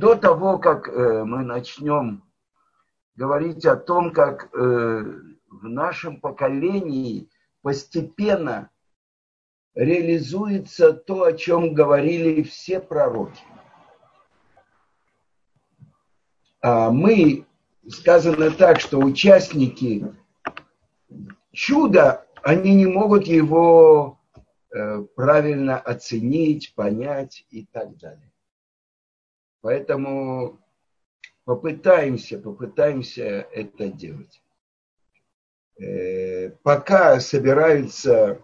[0.00, 2.24] до того, как э, мы начнем
[3.16, 7.28] говорить о том, как э, в нашем поколении
[7.60, 8.70] постепенно
[9.74, 13.44] реализуется то, о чем говорили все пророки.
[16.62, 17.46] А мы,
[17.86, 20.14] сказано так, что участники
[21.52, 24.18] чуда, они не могут его
[24.70, 28.29] э, правильно оценить, понять и так далее.
[29.62, 30.58] Поэтому
[31.44, 34.42] попытаемся, попытаемся это делать.
[35.78, 38.42] Э, пока собираются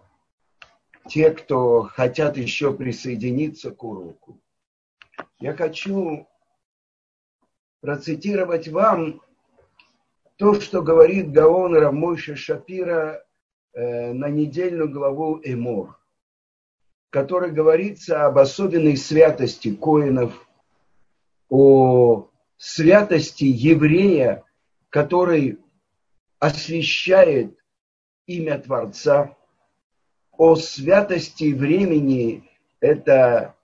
[1.07, 4.39] те, кто хотят еще присоединиться к уроку,
[5.39, 6.27] я хочу
[7.81, 9.21] процитировать вам
[10.35, 13.25] то, что говорит Гаон Рамойша Шапира
[13.73, 15.99] э, на недельную главу Эмор,
[17.07, 20.46] в которой говорится об особенной святости коинов,
[21.49, 24.43] о святости еврея,
[24.89, 25.59] который
[26.39, 27.57] освящает
[28.25, 29.35] имя Творца,
[30.31, 32.49] о святости времени,
[32.79, 33.55] это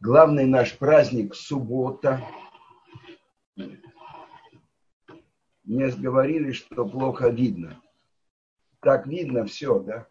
[0.00, 2.24] главный наш праздник суббота.
[5.64, 7.82] Мне говорили, что плохо видно.
[8.80, 10.06] Так видно все, да?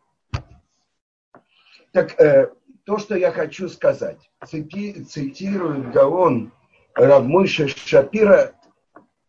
[1.91, 2.53] Так, э,
[2.84, 6.52] то, что я хочу сказать, цити, цитирует Гаон
[6.98, 8.56] Равмойша Шапира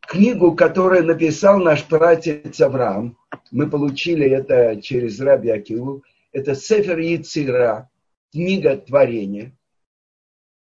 [0.01, 3.19] книгу, которую написал наш братец Авраам.
[3.51, 6.03] Мы получили это через Раби Акилу.
[6.33, 7.91] Это Сефер Яцира,
[8.33, 9.55] книга творения,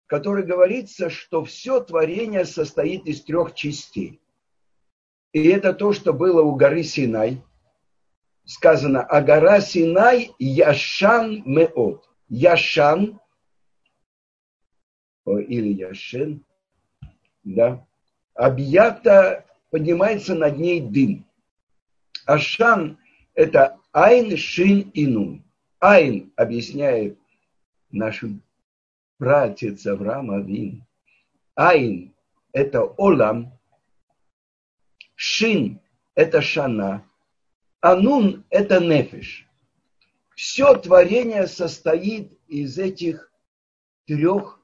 [0.05, 4.21] в которой говорится, что все творение состоит из трех частей.
[5.31, 7.41] И это то, что было у горы Синай.
[8.45, 12.07] Сказано, а гора Синай Яшан Меот.
[12.29, 13.19] Яшан
[15.25, 16.43] или Яшен,
[17.43, 17.85] да,
[18.33, 21.25] объята, поднимается над ней дым.
[22.25, 22.97] Ашан–
[23.33, 25.43] это Айн, Шин и Нун.
[25.79, 27.17] Айн объясняет
[27.91, 28.41] нашим
[29.19, 30.85] братец Авраам Авин.
[31.55, 32.13] Айн–
[32.53, 33.57] это Олам.
[35.15, 35.79] Шин–
[36.15, 37.05] это Шана.
[37.81, 39.47] Анун– это Нефиш.
[40.35, 43.31] Все творение состоит из этих
[44.05, 44.59] трех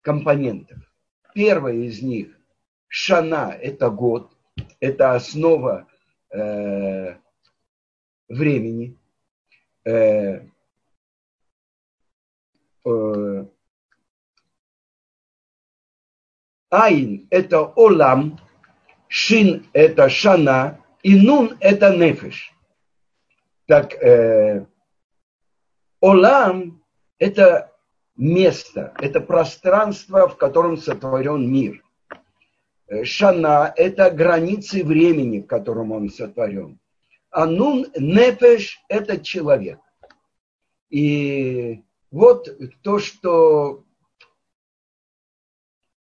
[0.00, 0.78] компонентов.
[1.36, 2.28] Первое из них–
[2.88, 4.34] шана– это год,
[4.80, 5.86] это основа
[6.30, 7.14] э,
[8.26, 8.96] времени.
[9.84, 10.46] Э,
[12.86, 13.46] э,
[16.70, 18.40] Айн– это олам,
[19.06, 22.50] шин– это шана, и нун– это нефеш.
[23.66, 24.64] Так, э,
[26.00, 26.82] олам–
[27.18, 27.75] это
[28.16, 31.82] место, это пространство, в котором сотворен мир.
[32.88, 36.78] Э, Шана– это границы времени, в котором он сотворен.
[37.30, 39.78] А нун нефеш– это человек.
[40.88, 42.48] И вот
[42.82, 43.84] то, что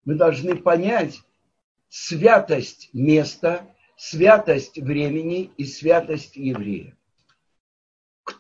[0.06, 1.22] мы должны понять,
[1.90, 6.98] святость места, святость времени и святость еврея.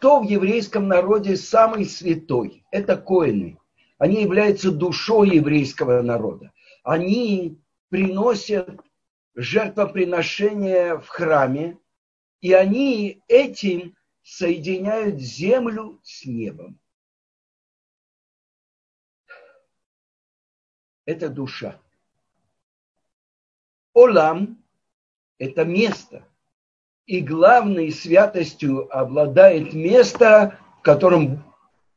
[0.01, 2.65] Кто в еврейском народе самый святой?
[2.71, 3.59] Это коины.
[3.99, 6.51] Они являются душой еврейского народа.
[6.81, 8.81] Они приносят
[9.35, 11.77] жертвоприношения в храме,
[12.39, 16.79] и они этим соединяют землю с небом.
[21.05, 21.79] Это душа.
[23.93, 24.63] Олам–
[25.37, 26.27] это место–
[27.05, 31.43] и главной святостью обладает место, в котором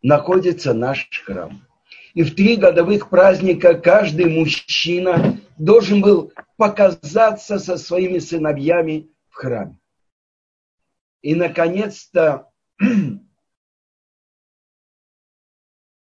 [0.03, 1.67] находится наш храм.
[2.15, 9.79] И в три годовых праздника каждый мужчина должен был показаться со своими сыновьями в храме.
[11.23, 12.51] И, наконец-то,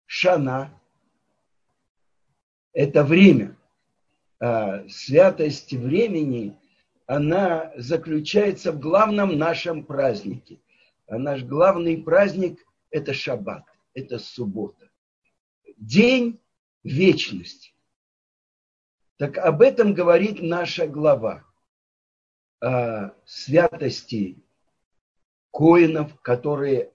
[0.06, 0.72] Шана–
[2.74, 3.58] это время,
[4.40, 6.56] а святость времени–
[7.08, 10.60] она заключается в главном нашем празднике.
[11.08, 13.64] А наш главный праздник– это шаббат,
[13.94, 14.90] это суббота.
[15.78, 16.40] День
[16.84, 17.74] вечности.
[19.16, 21.46] Так об этом говорит наша глава.
[22.60, 24.44] О святости
[25.52, 26.92] коинов, которые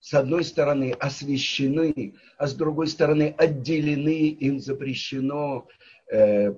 [0.00, 5.66] с одной стороны освящены, а с другой стороны отделены, им запрещено
[6.12, 6.54] э,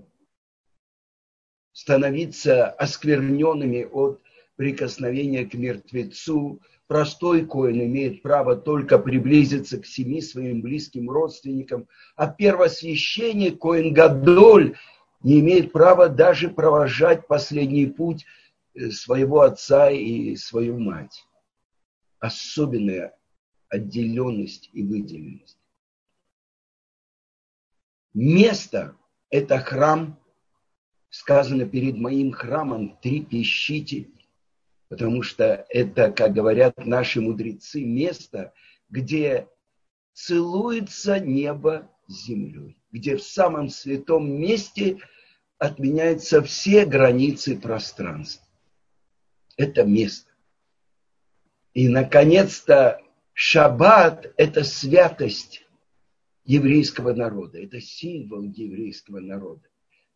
[1.81, 4.21] становиться оскверненными от
[4.57, 12.27] прикосновения к мертвецу, простой коин имеет право только приблизиться к семи своим близким родственникам, а
[12.27, 14.77] первосвященник коин Гадоль
[15.23, 18.27] не имеет права даже провожать последний путь
[18.75, 21.25] э, своего отца и свою мать.
[22.19, 23.17] Особенная
[23.71, 25.59] отделенность и выделенность.
[28.13, 28.97] Место–
[29.31, 30.20] это храм,
[31.11, 34.09] сказано перед моим храмом трепещите–
[34.91, 38.53] потому что это, как говорят наши мудрецы, место,
[38.91, 39.49] где
[40.13, 44.99] целуется небо с землей, где в самом святом месте
[45.59, 48.45] отменяются все границы пространства.
[49.57, 50.29] Это место.
[51.73, 53.01] И, наконец-то,
[53.33, 55.65] шаббат– это святость
[56.45, 59.70] еврейского народа, это символ еврейского народа.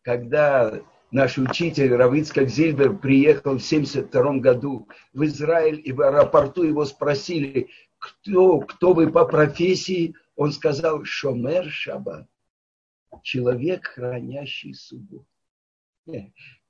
[0.05, 6.85] Когда наш учитель Равицкак Зильбер приехал в 1972 году в Израиль, и в аэропорту его
[6.85, 10.13] спросили, кто, кто вы по профессии?
[10.35, 12.27] Он сказал, Шомер Шаба,
[13.23, 15.25] человек, хранящий субботу.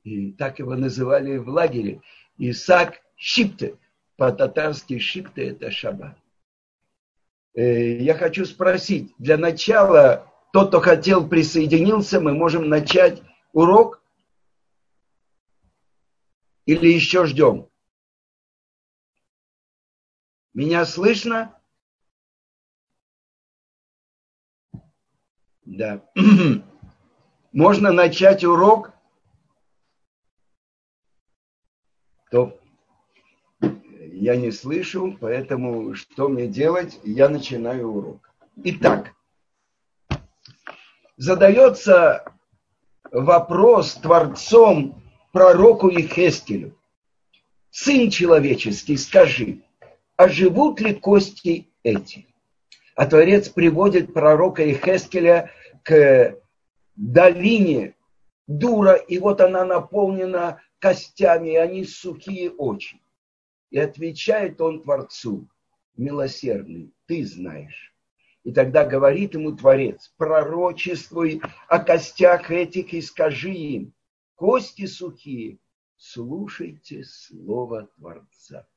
[0.03, 2.01] И так его называли в лагере.
[2.37, 3.75] Исаак Шипте,
[4.15, 6.15] по-татарски Шипте это Шаба.
[7.53, 13.22] Э, я хочу спросить, для начала, тот, кто хотел присоединился, мы можем начать
[13.52, 14.02] урок–
[16.66, 17.69] или еще ждем?
[20.54, 21.62] Меня слышно?
[25.66, 26.10] Да.
[27.52, 28.94] Можно начать урок?
[32.31, 32.57] То
[33.60, 36.98] я не слышу, поэтому что мне делать?
[37.04, 38.34] Я начинаю урок.
[38.56, 39.13] Итак,
[41.17, 42.25] задается
[43.12, 45.01] вопрос Творцом
[45.31, 46.77] пророку Ехескелю,
[47.69, 49.62] сын человеческий, скажи,
[50.15, 52.27] а живут ли кости эти?
[52.95, 55.51] А Творец приводит пророка Ехескеля
[55.83, 56.38] к
[56.95, 57.95] долине
[58.47, 63.01] Дура, и вот она наполнена костями, и они сухие очень.
[63.71, 65.50] И отвечает он Творцу,
[65.97, 67.94] милосердный, ты знаешь.
[68.45, 73.94] И тогда говорит ему Творец, пророчествуй о костях этих и скажи им,
[74.36, 75.57] кости сухие,
[75.97, 78.68] слушайте слово Творца.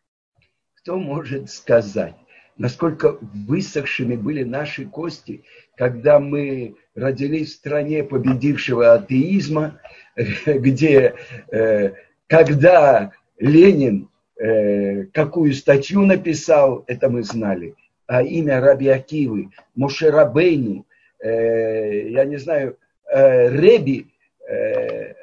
[0.75, 2.17] Кто может сказать,
[2.57, 5.45] насколько высохшими были наши кости,
[5.77, 9.79] когда мы родились в стране победившего атеизма,
[10.47, 11.15] где,
[11.53, 11.93] э,
[12.27, 14.09] когда Ленин
[14.41, 17.75] э, какую статью написал, это мы знали,
[18.09, 20.87] а имя Раби Акивы, Мошерабейну,
[21.21, 22.79] э, я не знаю,
[23.11, 24.13] Реби,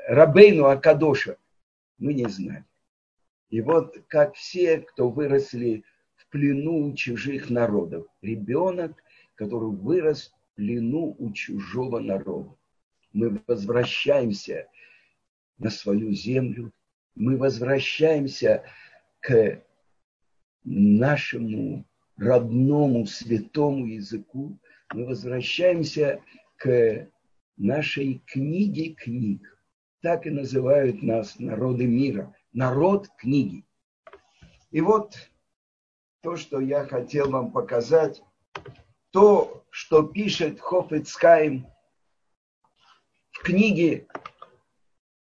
[0.07, 1.37] Рабейну Акадоша
[1.99, 2.65] мы не знаем.
[3.49, 5.83] И вот как все, кто выросли
[6.15, 9.03] в плену у чужих народов, ребенок,
[9.35, 12.55] который вырос в плену у чужого народа.
[13.13, 14.67] Мы возвращаемся
[15.57, 16.71] на свою землю,
[17.15, 18.63] мы возвращаемся
[19.21, 19.61] к
[20.63, 21.85] нашему
[22.17, 24.57] родному святому языку,
[24.93, 26.21] мы возвращаемся
[26.57, 27.07] к
[27.57, 29.55] нашей книге книг
[30.05, 33.65] так и называют нас народы мира, народ книги.
[34.69, 35.15] И вот
[36.21, 38.21] то, что я хотел вам показать,
[39.09, 41.65] то, что пишет Хофицкайм
[43.31, 44.05] в книге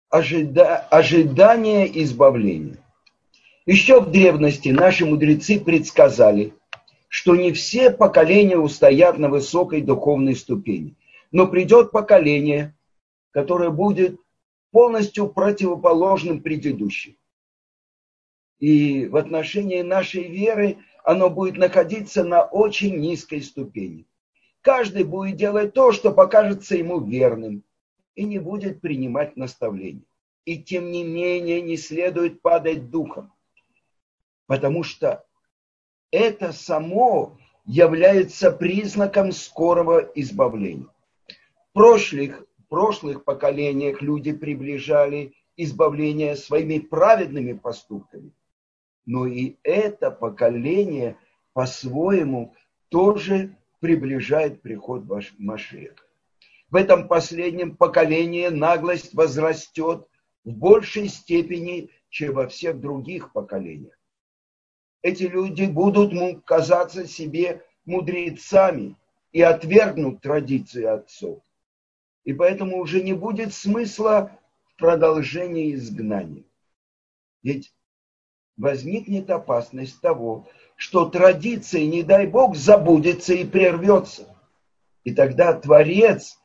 [0.09, 2.77] «Ожидание избавления».
[3.67, 6.55] Еще в древности наши мудрецы предсказали,
[7.13, 10.95] что не все поколения устоят на высокой духовной ступени,
[11.31, 12.75] но придет поколение,
[13.29, 14.19] которое будет
[14.71, 17.15] полностью противоположным предыдущим.
[18.57, 24.07] И в отношении нашей веры оно будет находиться на очень низкой ступени.
[24.61, 27.63] Каждый будет делать то, что покажется ему верным,
[28.15, 30.07] и не будет принимать наставления.
[30.45, 33.31] И тем не менее не следует падать духом,
[34.47, 35.23] потому что
[36.13, 40.87] это само является признаком скорого избавления.
[41.27, 48.31] В прошлых прошлых поколениях люди приближали избавление своими праведными поступками.
[49.05, 51.17] Но и это поколение
[51.53, 52.53] по-своему
[52.89, 55.03] тоже приближает приход
[55.39, 56.03] Машеха.
[56.69, 60.07] В этом последнем поколении наглость возрастет
[60.43, 63.97] в большей степени, чем во всех других поколениях.
[65.03, 66.13] Эти люди будут
[66.45, 68.95] казаться себе мудрецами
[69.33, 71.43] и отвергнут традиции отцов.
[72.23, 74.31] И поэтому уже не будет смысла
[74.65, 76.45] в продолжении изгнания.
[77.43, 77.73] Ведь
[78.55, 84.33] возникнет опасность того, что традиция, не дай Бог, забудется и прервется.
[85.03, 86.39] И тогда Творец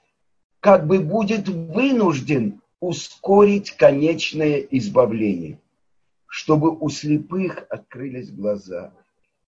[0.59, 5.61] как бы будет вынужден ускорить конечное избавление,
[6.29, 8.95] чтобы у слепых открылись глаза,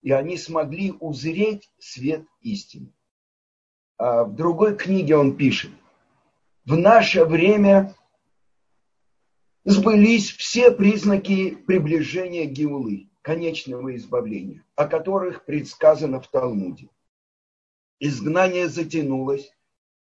[0.02, 2.92] и они смогли узреть свет истины.
[3.98, 5.70] А в другой книге он пишет,
[6.64, 7.94] в наше время
[9.64, 16.88] сбылись все признаки приближения Геулы, конечного избавления, о которых предсказано в Талмуде.
[17.98, 19.52] Изгнание затянулось,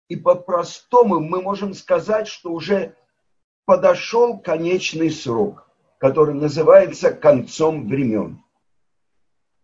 [0.10, 2.96] и по-простому мы можем сказать, что уже
[3.64, 5.67] подошел конечный срок,
[5.98, 8.44] который называется концом времен.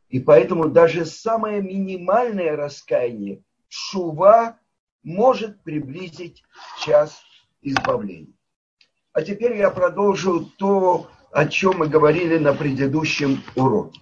[0.09, 4.57] И поэтому даже самое минимальное раскаяние, шува,
[5.03, 6.43] может приблизить
[6.79, 7.21] час
[7.61, 8.33] избавления.
[9.11, 13.99] А теперь я продолжу то, о чем мы говорили на предыдущем уроке.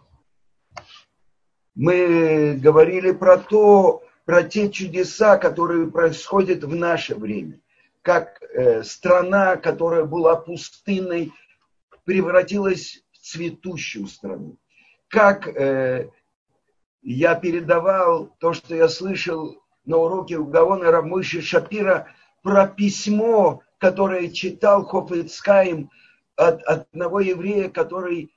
[1.75, 7.59] Мы говорили про то, про те чудеса, которые происходят в наше время.
[8.01, 11.31] Как э, страна, которая была пустынной,
[12.05, 14.57] превратилась в цветущую страну.
[15.07, 16.09] Как э,
[17.01, 22.07] я передавал то, что я слышал на уроке у Гаона Рамыши Шапира
[22.43, 25.89] про письмо, которое читал Хофицкаим
[26.35, 28.33] от одного еврея, который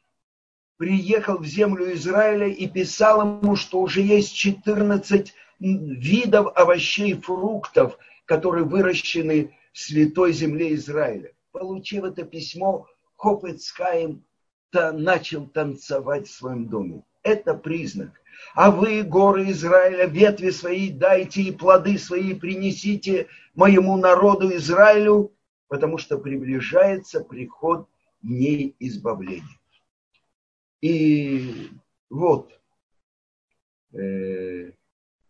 [0.77, 7.99] приехал в землю Израиля и писал ему, что уже есть 14 видов овощей и фруктов,
[8.25, 11.33] которые выращены в святой земле Израиля.
[11.53, 12.87] Получив это письмо,
[13.25, 14.25] Хофицкаим
[14.73, 17.03] начал танцевать в своем доме.
[17.23, 18.13] Это признак
[18.55, 25.33] а вы, горы Израиля, ветви свои дайте и плоды свои принесите моему народу Израилю,
[25.69, 27.89] потому что приближается приход
[28.23, 29.59] дней избавления.
[30.81, 31.71] И
[32.11, 32.53] вот,
[33.93, 34.73] э,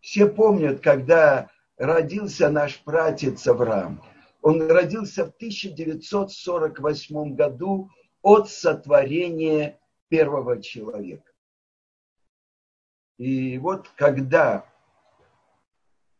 [0.00, 4.02] все помнят, когда родился наш пратец Авраам.
[4.44, 11.32] Он родился в 1948 году от сотворения первого человека.
[13.16, 14.70] И вот когда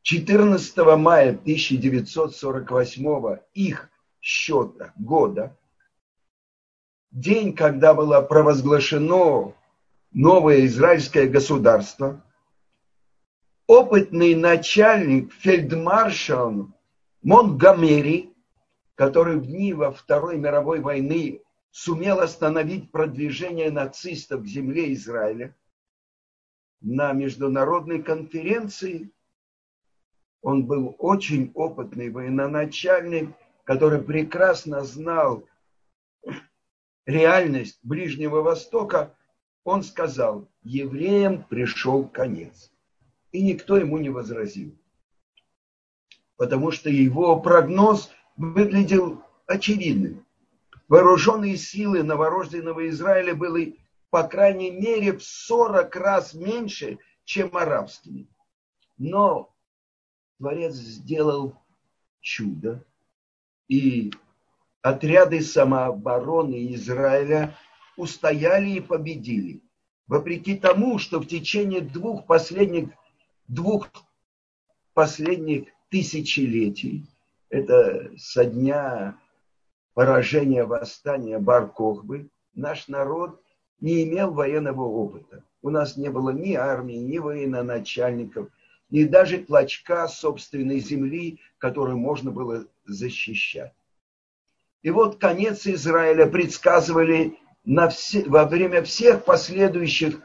[0.00, 3.90] 14 мая 1948 их
[4.22, 5.54] счета года,
[7.10, 9.54] день, когда было провозглашено
[10.12, 12.24] новое израильское государство,
[13.66, 16.70] опытный начальник фельдмаршал
[17.24, 18.34] Монтгомери,
[18.96, 21.40] который в дни во Второй мировой войны
[21.70, 25.56] сумел остановить продвижение нацистов к земле Израиля,
[26.82, 29.10] на международной конференции.
[30.42, 33.30] Он был очень опытный военачальник,
[33.64, 35.48] который прекрасно знал
[37.06, 39.16] реальность Ближнего Востока.
[39.64, 42.70] Он сказал, евреям пришел конец.
[43.32, 44.76] И никто ему не возразил.
[46.36, 50.24] Потому что его прогноз выглядел очевидным.
[50.88, 53.78] Вооруженные силы новорожденного Израиля были
[54.14, 58.28] по крайней мере, в 40 раз меньше, чем арабскими.
[58.96, 59.52] Но
[60.38, 61.56] Творец сделал
[62.20, 62.86] чудо,
[63.66, 64.12] и
[64.82, 67.58] отряды самообороны Израиля
[67.96, 69.64] устояли и победили.
[70.06, 72.90] Вопреки тому, что в течение двух последних,
[73.48, 73.88] двух
[74.92, 77.06] последних тысячелетий,
[77.50, 79.16] это со дня
[79.94, 83.40] поражения восстания Бар-Кохбы, наш народ
[83.78, 85.44] не имел военного опыта.
[85.62, 88.48] У нас не было ни армии, ни военачальников,
[88.90, 93.72] ни даже клочка собственной земли, которую можно было защищать.
[94.82, 100.20] И вот конец Израиля предсказывали на все, во время всех последующих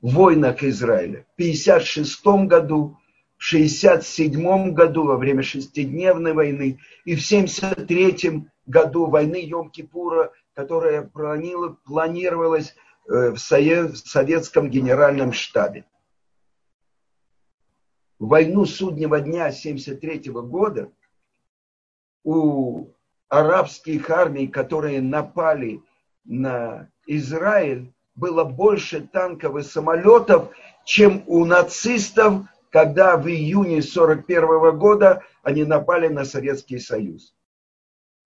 [0.00, 1.26] войнах Израиля.
[1.34, 2.96] В 56 году,
[3.44, 12.74] 67 году, во время шестидневной войны, и в 73 году войны Йом-Кипура, которая планировалась
[13.08, 15.84] Э, в советском генеральном штабе.
[18.20, 20.92] В войну суднего дня 1973 года
[22.22, 22.86] у
[23.28, 25.82] арабских армий, которые напали
[26.24, 35.22] на Израиль, было больше танков и самолетов, чем у нацистов, когда в июне 1941 года
[35.42, 37.34] они напали на Советский Союз.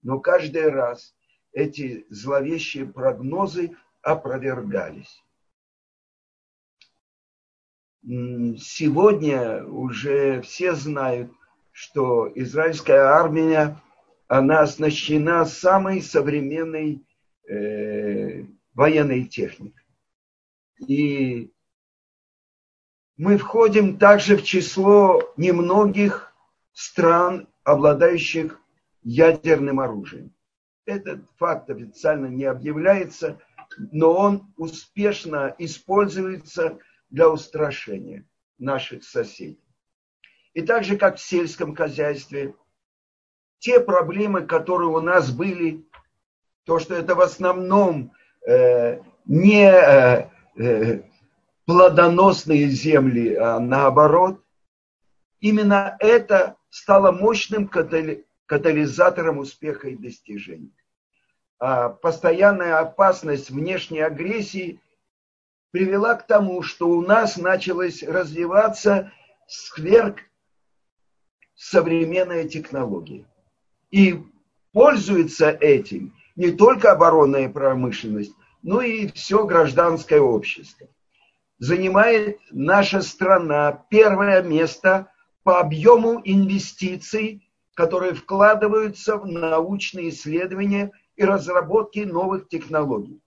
[0.03, 1.17] Но каждый раз
[1.53, 5.21] эти зловещие прогнозы опровергались.
[8.05, 11.33] Сегодня уже все знают,
[11.73, 13.83] что израильская армия,
[14.29, 17.05] она оснащена самой современной
[17.49, 19.83] э, военной техникой.
[20.87, 21.51] И
[23.17, 26.35] мы входим также в число немногих
[26.73, 28.61] стран, обладающих
[29.03, 30.35] ядерным оружием.
[30.85, 33.41] Этот факт официально не объявляется,
[33.79, 36.79] но он успешно используется
[37.11, 38.27] для устрашения
[38.59, 39.61] наших соседей.
[40.55, 42.55] И так же, как в сельском хозяйстве,
[43.59, 45.85] те проблемы, которые у нас были,
[46.65, 48.13] то, что это в основном
[48.47, 51.03] э, не э, э,
[51.67, 54.41] плодоносные земли, а наоборот,
[55.41, 57.69] именно это стало мощным
[58.47, 60.73] катализатором успеха и достижений.
[61.59, 64.81] А постоянная опасность внешней агрессии
[65.73, 69.13] привела к тому, что у нас началась развиваться
[69.47, 70.17] сверх
[71.55, 73.25] современная технология.
[73.91, 74.23] И
[74.73, 80.89] пользуется этим не только оборонная промышленность, но и все гражданское общество.
[81.59, 85.11] Занимает наша страна первое место
[85.43, 93.21] по объему инвестиций, которые вкладываются в научные исследования и разработки новых технологий.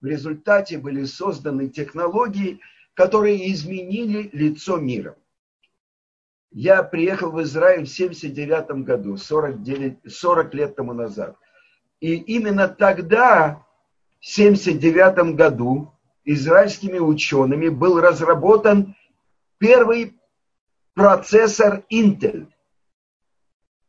[0.00, 2.60] В результате были созданы технологии,
[2.94, 5.16] которые изменили лицо мира.
[6.52, 11.36] Я приехал в Израиль в 1979 году, 49, 40 лет тому назад.
[12.00, 13.64] И именно тогда,
[14.20, 15.92] в 1979 году,
[16.26, 18.94] израильскими учеными был разработан
[19.58, 20.18] первый
[20.92, 22.48] процессор Intel,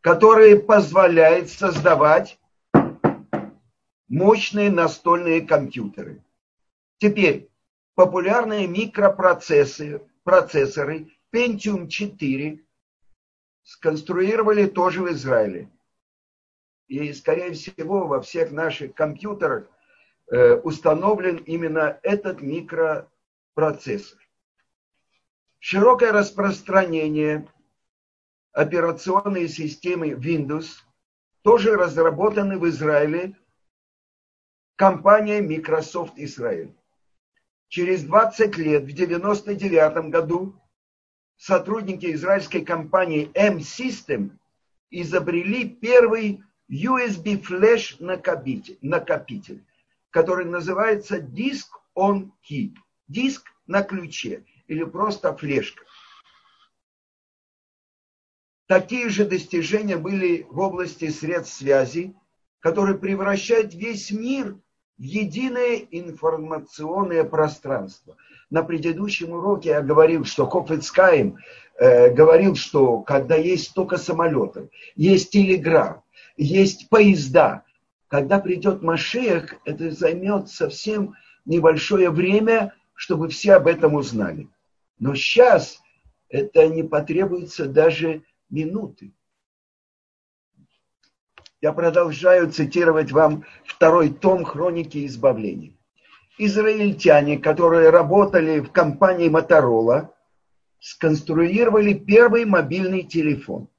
[0.01, 2.39] который позволяет создавать
[4.08, 6.24] мощные настольные компьютеры.
[7.00, 7.50] Теперь
[7.96, 12.63] популярные микропроцессоры процессоры Pentium 4
[13.63, 15.70] сконструировали тоже в Израиле.
[16.88, 19.67] И, скорее всего, во всех наших компьютерах
[20.29, 24.19] установлен именно этот микропроцессор.
[25.60, 27.48] Широкое распространение
[28.51, 30.67] операционной системы Windows
[31.43, 33.36] тоже разработаны в Израиле
[34.75, 36.74] компания Microsoft Israel.
[37.70, 40.55] Через 20 лет, в 1999 году,
[41.35, 44.31] сотрудники израильской компании M-System
[44.90, 49.66] изобрели первый USB флеш накопитель, накопитель,
[50.11, 52.74] который называется диск on key.
[53.07, 55.83] Диск на ключе или просто флешка.
[58.67, 62.13] Такие же достижения были в области средств связи,
[62.59, 64.57] которые превращают весь мир
[64.98, 68.17] в единое информационное пространство.
[68.50, 71.37] На предыдущем уроке я говорил, что Хофицкайм
[71.79, 76.01] э, говорил, что когда есть только самолеты, есть телеграф,
[76.35, 77.63] есть поезда,
[78.07, 81.15] когда придет Машех, это займет совсем
[81.46, 84.48] небольшое время, чтобы все об этом узнали.
[85.00, 85.81] Но сейчас
[86.29, 89.13] это не потребуется даже минуты.
[91.59, 95.74] Я продолжаю цитировать вам второй том хроники избавления.
[96.37, 100.13] Израильтяне, которые работали в компании Моторола,
[100.79, 103.70] сконструировали первый мобильный телефон.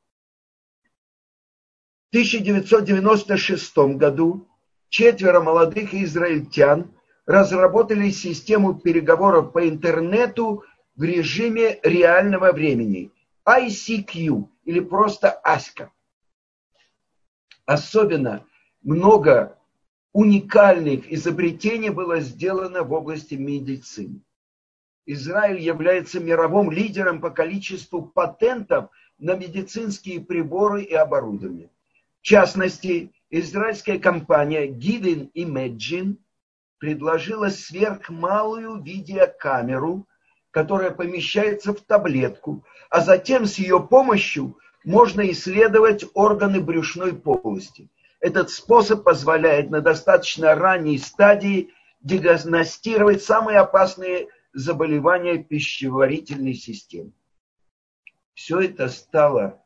[2.09, 4.49] В 1996 году
[4.89, 6.91] четверо молодых израильтян
[7.27, 10.65] разработали систему переговоров по интернету
[10.97, 13.13] в режиме реального времени
[13.47, 15.93] ICQ или просто Аська.
[17.67, 18.43] Особенно
[18.81, 19.59] много
[20.15, 24.23] уникальных изобретений было сделано в области медицины.
[25.05, 31.69] Израиль является мировым лидером по количеству патентов на медицинские приборы и оборудование.
[32.21, 36.17] В частности, израильская компания Given Imagine
[36.79, 40.07] предложила сверхмалую видеокамеру,
[40.51, 47.89] которая помещается в таблетку, а затем с ее помощью можно исследовать органы брюшной полости.
[48.21, 57.13] Этот способ позволяет на достаточно ранней стадии диагностировать самые опасные заболевания пищеварительной системы.
[58.35, 59.63] Все это стало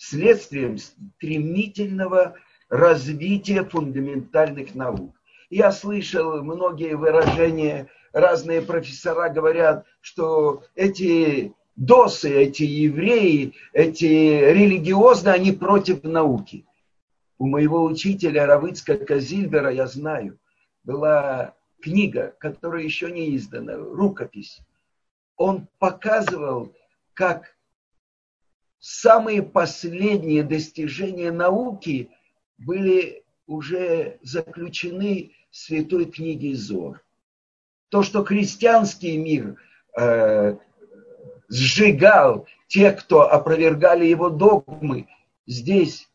[0.00, 2.34] следствием стремительного
[2.70, 5.14] развития фундаментальных наук.
[5.50, 15.52] Я слышал многие выражения, разные профессора говорят, что эти досы, эти евреи, эти религиозные, они
[15.52, 16.64] против науки.
[17.36, 20.38] У моего учителя Равыцка Казильбера, я знаю,
[20.82, 24.60] была книга, которая еще не издана, рукопись.
[25.36, 26.72] Он показывал,
[27.12, 27.54] как
[28.80, 32.10] самые последние достижения науки
[32.58, 37.02] были уже заключены святой книги Зор.
[37.90, 39.56] То, что христианский мир
[39.98, 40.56] э,
[41.48, 45.08] сжигал тех, кто опровергали его догмы,
[45.46, 46.08] здесь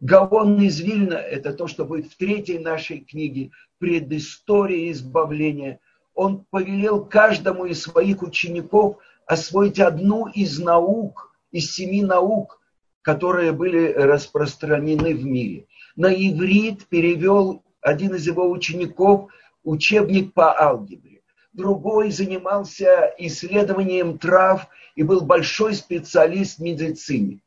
[0.00, 5.80] Гаон из Вильна– это то, что будет в третьей нашей книге «Предыстория избавления».
[6.14, 12.60] Он повелел каждому из своих учеников освоить одну из наук, из семи наук,
[13.02, 15.66] которые были распространены в мире.
[15.96, 19.30] На иврит перевел один из его учеников
[19.62, 21.22] учебник по алгебре.
[21.52, 27.40] Другой занимался исследованием трав и был большой специалист в медицине.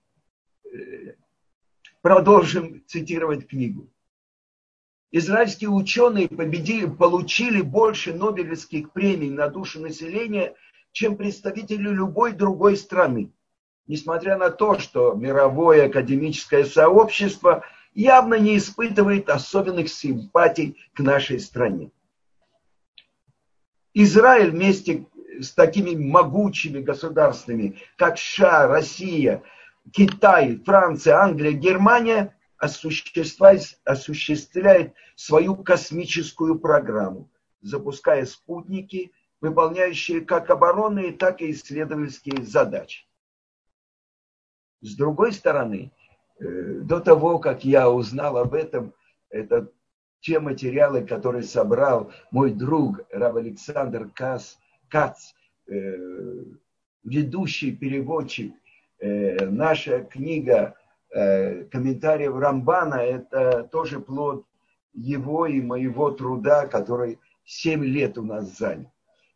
[2.02, 3.88] Продолжим цитировать книгу.
[5.12, 10.56] Израильские ученые победили, получили больше Нобелевских премий на душу населения,
[10.94, 13.32] чем представители любой другой страны.
[13.88, 17.64] Несмотря на то, что мировое академическое сообщество
[17.94, 21.92] явно не испытывает особенных симпатий к нашей стране.
[23.94, 25.06] Израиль вместе
[25.40, 29.44] с такими могучими государствами, как США, Россия,
[29.92, 37.30] Китай, Франция, Англия, Германия осуществляет, осуществляет свою космическую программу,
[37.62, 43.06] запуская спутники, выполняющие как оборонные, так и исследовательские задачи.
[44.82, 45.92] С другой стороны,
[46.40, 48.94] э, до того, как я узнал об этом,
[49.30, 49.72] это
[50.20, 54.56] те материалы, которые собрал мой друг Рав Александр Кац,
[54.90, 55.34] Кац
[55.68, 56.44] э,
[57.04, 58.54] ведущий переводчик
[59.02, 60.76] Э, наша книга
[61.14, 64.46] комментариев Рамбана– это тоже плод
[64.94, 68.90] его и моего труда, который 7 лет у нас занял.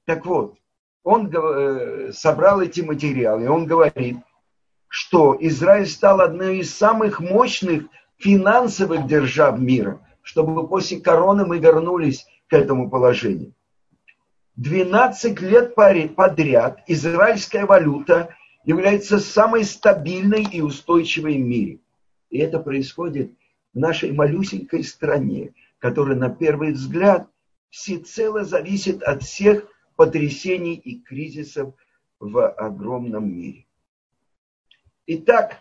[0.06, 0.58] Так вот,
[1.04, 1.30] он
[2.14, 4.16] собрал эти материалы, и он говорит,
[4.98, 7.84] что Израиль стал одной из самых мощных
[8.16, 13.54] финансовых держав мира, чтобы после короны мы вернулись к этому положению.
[14.56, 18.30] 12 лет подряд израильская валюта
[18.64, 21.80] является самой стабильной и устойчивой в мире.
[22.30, 23.34] И это происходит
[23.74, 27.28] в нашей малюсенькой стране, которая на первый взгляд
[27.70, 31.74] всецело зависит от всех потрясений и кризисов
[32.22, 33.66] в огромном мире.
[35.08, 35.60] Итак,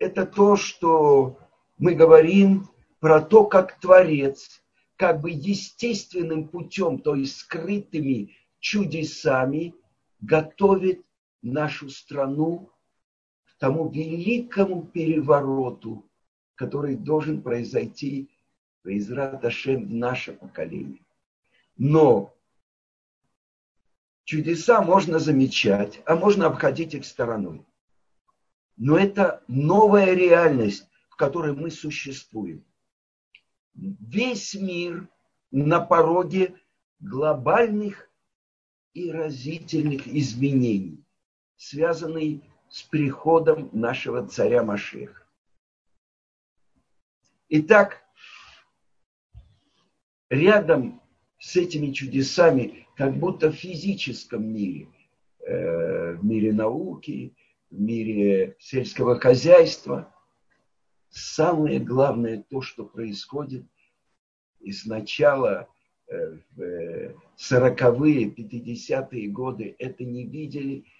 [0.00, 1.38] это то, что
[1.78, 4.60] мы говорим про то, как Творец
[4.96, 9.74] как бы естественным путем, то есть скрытыми чудесами,
[10.20, 11.02] готовит
[11.42, 12.70] нашу страну
[13.44, 16.04] к тому великому перевороту,
[16.56, 18.28] который должен произойти
[18.84, 21.04] Израт Ашем в наше поколение.
[21.76, 22.34] Но
[24.24, 27.64] чудеса можно замечать, а можно обходить их стороной.
[28.80, 32.64] Но это новая реальность, в которой мы существуем.
[33.74, 35.06] Весь мир
[35.50, 36.54] на пороге
[36.98, 38.10] глобальных
[38.94, 41.04] и разительных изменений
[41.60, 45.26] связанный с приходом нашего царя Машеха.
[47.50, 48.02] Итак,
[50.30, 51.02] рядом
[51.38, 54.88] с этими чудесами, как будто в физическом мире,
[55.40, 57.34] э, в мире науки,
[57.70, 60.12] в мире сельского хозяйства,
[61.10, 63.64] самое главное то, что происходит
[64.60, 65.68] и сначала
[66.08, 70.84] э, в 40-е, 50-е годы это не видели–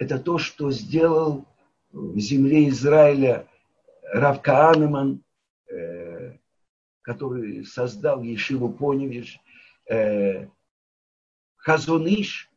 [0.00, 1.46] это то, что сделал
[1.92, 3.46] в земле Израиля
[4.14, 5.22] Равка Анеман,
[5.68, 6.38] э,
[7.02, 9.38] который создал Ешиву Поневиш,
[9.90, 10.48] э,
[11.56, 12.50] Хазуныш,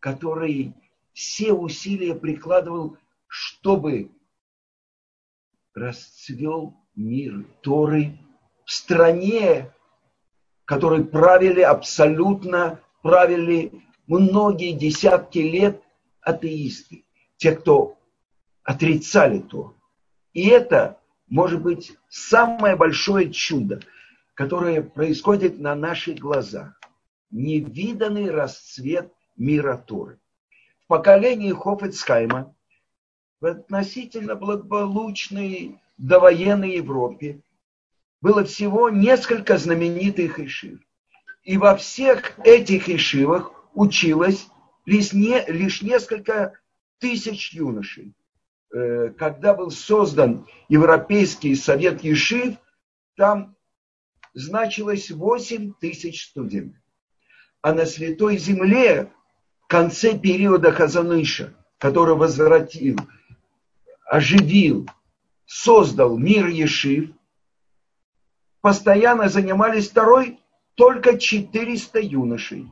[0.00, 0.74] который
[1.18, 4.12] все усилия прикладывал, чтобы
[5.74, 8.16] расцвел мир Торы
[8.64, 9.74] в стране,
[10.64, 15.82] которой правили абсолютно, правили многие десятки лет
[16.20, 17.04] атеисты,
[17.36, 17.98] те, кто
[18.62, 19.74] отрицали то.
[20.34, 23.80] И это может быть самое большое чудо,
[24.34, 26.78] которое происходит на наших глазах.
[27.32, 30.20] Невиданный расцвет мира Торы.
[30.88, 32.54] Поколении Хофицхайма
[33.40, 37.42] в относительно благополучной довоенной Европе
[38.20, 40.80] было всего несколько знаменитых ишив.
[41.44, 44.48] И во всех этих ишивах училось
[44.86, 46.58] лишь, не, лишь несколько
[46.98, 48.14] тысяч юношей.
[48.72, 52.56] Э, когда был создан Европейский совет Ешив,
[53.14, 53.56] там
[54.32, 56.82] значилось 8 тысяч студентов.
[57.60, 59.12] А на Святой Земле
[59.68, 62.98] конце периода Хазаныша, который возвратил,
[64.04, 64.88] оживил,
[65.46, 67.10] создал мир Ешив,
[68.60, 70.40] постоянно занимались второй
[70.74, 72.66] только 400 юношей,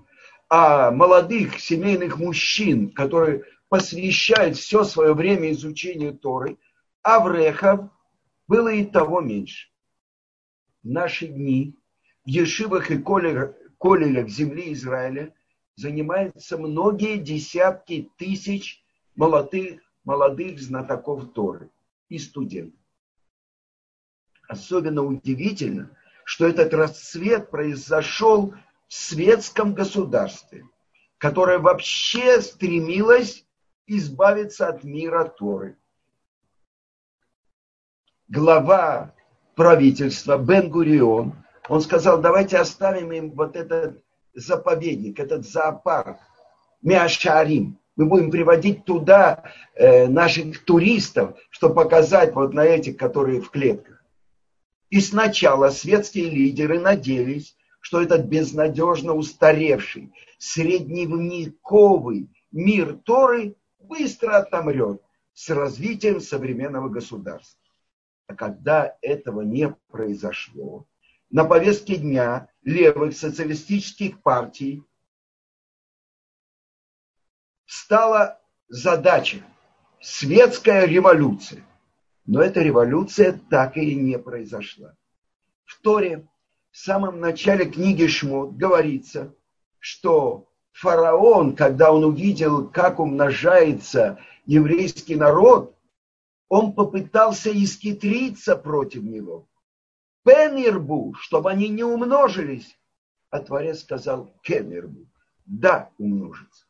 [0.48, 6.56] а молодых семейных мужчин, которые посвящают все свое время изучению Торы,
[7.02, 7.90] Аврехов
[8.48, 9.68] было и того меньше.
[10.82, 11.74] В наши дни
[12.24, 15.34] в Ешивах и Колелях земли Израиля
[15.76, 18.82] занимаются многие десятки тысяч
[19.14, 21.70] молодых, молодых знатоков Торы
[22.08, 22.80] и студентов.
[24.48, 25.90] Особенно удивительно,
[26.24, 28.54] что этот расцвет произошел
[28.88, 30.64] в светском государстве,
[31.18, 33.44] которое вообще стремилось
[33.86, 35.78] избавиться от мира Торы.
[38.28, 39.14] Глава
[39.54, 41.34] правительства Бен-Гурион,
[41.68, 44.05] он сказал, давайте оставим им вот этот
[44.36, 46.18] заповедник, этот зоопарк,
[46.82, 47.78] Миашарим.
[47.96, 49.44] Мы будем приводить туда
[49.74, 54.04] э, наших туристов, чтобы показать вот на этих, которые в клетках.
[54.90, 65.00] И сначала светские лидеры надеялись, что этот безнадежно устаревший, средневековый мир Торы быстро отомрет
[65.32, 67.60] с развитием современного государства.
[68.26, 70.86] А когда этого не произошло,
[71.30, 74.82] на повестке дня левых социалистических партий
[77.64, 79.42] стала задача
[80.00, 81.64] светская революция.
[82.26, 84.96] Но эта революция так и не произошла.
[85.64, 86.28] В Торе
[86.72, 89.32] в самом начале книги Шмот говорится,
[89.78, 95.78] что фараон, когда он увидел, как умножается еврейский народ,
[96.48, 99.46] он попытался искитриться против него.
[100.26, 102.76] Пенербу, чтобы они не умножились.
[103.30, 105.06] А Творец сказал Кенербу,
[105.46, 106.66] да, умножится.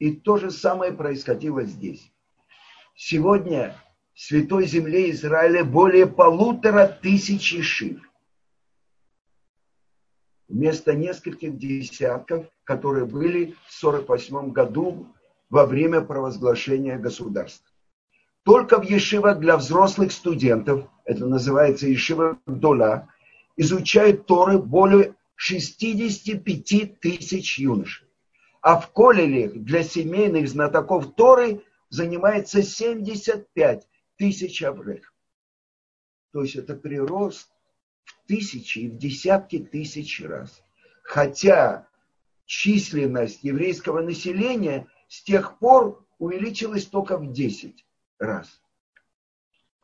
[0.00, 2.12] И то же самое происходило здесь.
[2.96, 3.76] Сегодня
[4.12, 8.00] в Святой Земле Израиля более полутора тысяч шив.
[10.48, 15.14] Вместо нескольких десятков, которые были в 1948 году
[15.48, 17.70] во время провозглашения государства.
[18.42, 23.08] Только в Ешивах для взрослых студентов, это называется Ешива Дола,
[23.56, 28.06] изучают Торы более 65 тысяч юношей.
[28.60, 33.86] А в Колеле для семейных знатоков Торы занимается 75
[34.16, 35.12] тысяч аврех.
[36.32, 37.50] То есть это прирост
[38.04, 40.62] в тысячи и в десятки тысяч раз.
[41.02, 41.86] Хотя
[42.46, 47.84] численность еврейского населения с тех пор увеличилась только в 10
[48.18, 48.60] раз.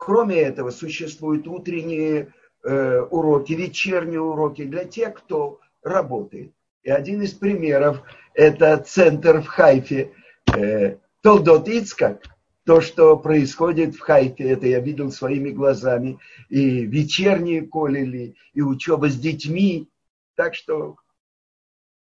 [0.03, 2.33] Кроме этого, существуют утренние
[2.63, 6.53] э, уроки, вечерние уроки для тех, кто работает.
[6.81, 8.01] И один из примеров–
[8.33, 10.11] это центр в Хайфе,
[10.55, 12.23] э, Толдот Ицкак,
[12.65, 16.17] то, что происходит в Хайфе, это я видел своими глазами,
[16.49, 19.87] и вечерние колели, и учеба с детьми.
[20.33, 20.95] Так что,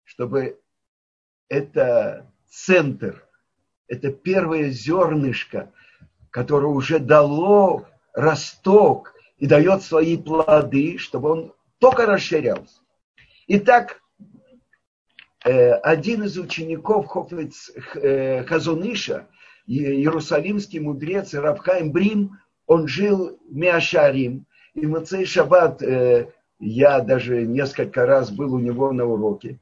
[0.05, 0.61] чтобы
[1.49, 3.27] это центр,
[3.89, 5.73] это первое зернышко–
[6.37, 12.83] которое уже дало росток и дает свои плоды, чтобы он только расширялся.
[13.47, 14.03] Итак,
[15.47, 19.29] э, один из учеников Хофец э, Хазуныша,
[19.67, 22.33] иерусалимский мудрец Равхайм Брим,
[22.67, 24.45] он жил в Миашарим.
[24.75, 29.59] И Мацей Шаббат э, я даже несколько раз был у него на уроке.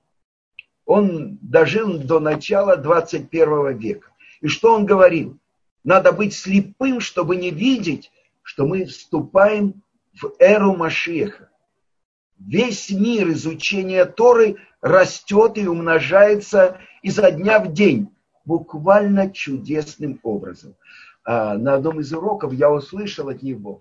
[0.86, 4.08] Он дожил до начала 21 века.
[4.40, 5.38] И что он говорил?
[5.84, 8.10] Надо быть слепым, чтобы не видеть,
[8.42, 9.82] что мы вступаем
[10.14, 11.50] в эру Машеха.
[12.38, 18.08] Весь мир изучения Торы растет и умножается изо дня в день,
[18.44, 20.74] буквально чудесным образом.
[21.24, 23.80] А на одном из уроков я услышал от него,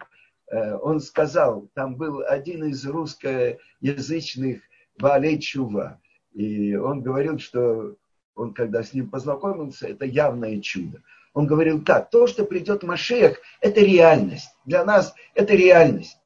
[0.50, 4.62] э, он сказал, там был один из русскоязычных
[4.98, 6.00] Валей Чува,
[6.34, 7.96] и он говорил, что
[8.36, 11.02] он, когда с ним познакомился, это явное чудо.
[11.34, 14.50] Он говорил так, то, что придет Машех, это реальность.
[14.66, 16.18] Для нас это реальность.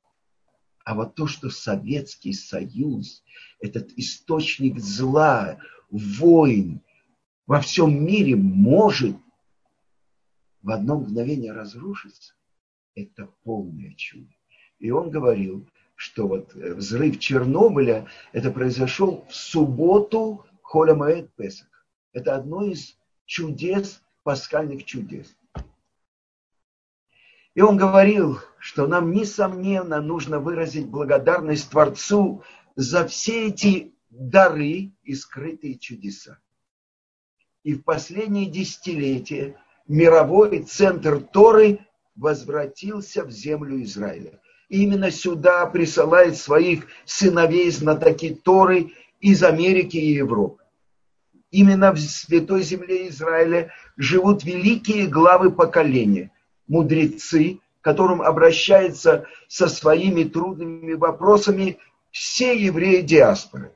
[0.84, 3.24] А вот то, что Советский Союз,
[3.60, 5.58] этот источник зла,
[5.90, 6.82] войн
[7.46, 9.16] во всем мире может
[10.62, 12.34] в одно мгновение разрушиться,
[12.96, 14.34] это полное чудо.
[14.80, 21.68] И он говорил, что вот взрыв Чернобыля, это произошел в субботу Холя Маэд Песах.
[22.12, 25.38] Это одно из чудес пасхальных чудес.
[27.56, 32.44] И он говорил, что нам, несомненно, нужно выразить благодарность Творцу
[32.76, 36.40] за все эти дары и скрытые чудеса.
[37.64, 39.56] И в последние десятилетия
[39.88, 41.80] мировой центр Торы
[42.18, 44.42] возвратился в землю Израиля.
[44.68, 50.67] Именно сюда присылает своих сыновей знатоки Торы из Америки и Европы.
[51.58, 56.30] Именно в Святой Земле Израиля живут великие главы поколения,
[56.68, 61.80] мудрецы, которым обращаются со своими трудными вопросами
[62.12, 63.74] все евреи диаспоры.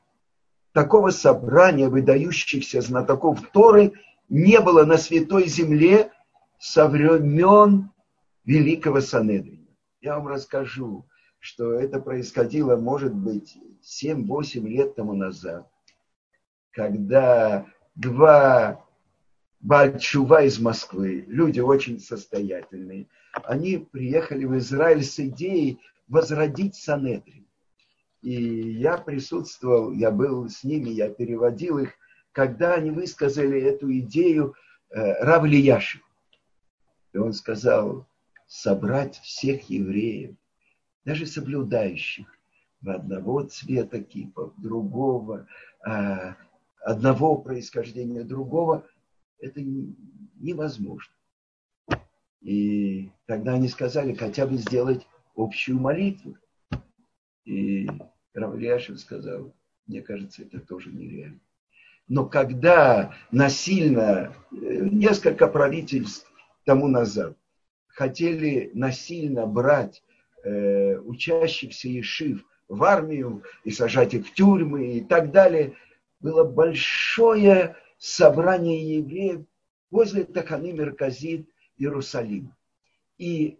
[0.73, 3.93] Такого собрания выдающихся знатоков Торы
[4.29, 6.11] не было на Святой Земле
[6.59, 7.89] со времен
[8.45, 9.65] Великого Санедрина.
[10.01, 11.07] Я вам расскажу,
[11.39, 15.67] что это происходило, может быть, 7-8 лет тому назад,
[16.71, 18.85] когда два
[19.59, 23.07] Бальчува из Москвы, люди очень состоятельные,
[23.43, 27.45] они приехали в Израиль с идеей возродить Санедрин.
[28.21, 31.93] И я присутствовал, я был с ними, я переводил их,
[32.31, 34.55] когда они высказали эту идею
[34.89, 35.99] э, Равлияшу.
[37.13, 38.07] И он сказал,
[38.47, 40.35] собрать всех евреев,
[41.05, 42.27] даже соблюдающих,
[42.81, 45.47] в одного цвета кипа, другого,
[45.85, 46.33] э,
[46.83, 48.87] одного происхождения другого,
[49.39, 51.13] это невозможно.
[52.41, 56.37] И тогда они сказали, хотя бы сделать общую молитву.
[57.45, 57.87] И
[58.33, 59.53] Равлияшев сказал,
[59.87, 61.39] мне кажется, это тоже нереально.
[62.07, 66.31] Но когда насильно, э, несколько правительств
[66.65, 67.37] тому назад,
[67.87, 70.03] хотели насильно брать
[70.43, 75.75] э, учащихся Ешив в армию и сажать их в тюрьмы и так далее,
[76.21, 79.45] было большое собрание евреев
[79.89, 82.55] возле Таханы Мерказит Иерусалима.
[83.17, 83.57] И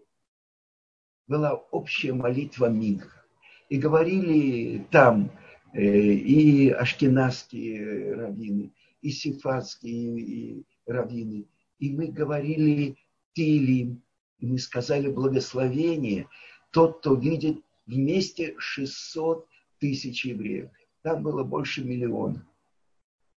[1.26, 3.24] была общая молитва Минха
[3.68, 5.30] и говорили там
[5.72, 11.46] э, и ашкенадские раввины, и сифатские раввины,
[11.78, 12.96] и мы говорили
[13.32, 14.02] Тилим,
[14.38, 16.28] и мы сказали благословение,
[16.70, 19.46] тот, кто видит вместе 600
[19.78, 20.70] тысяч евреев.
[21.02, 22.46] Там было больше миллиона.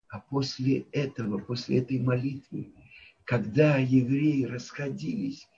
[0.09, 2.73] А после этого, после этой молитвы,
[3.25, 5.49] когда евреи расходились,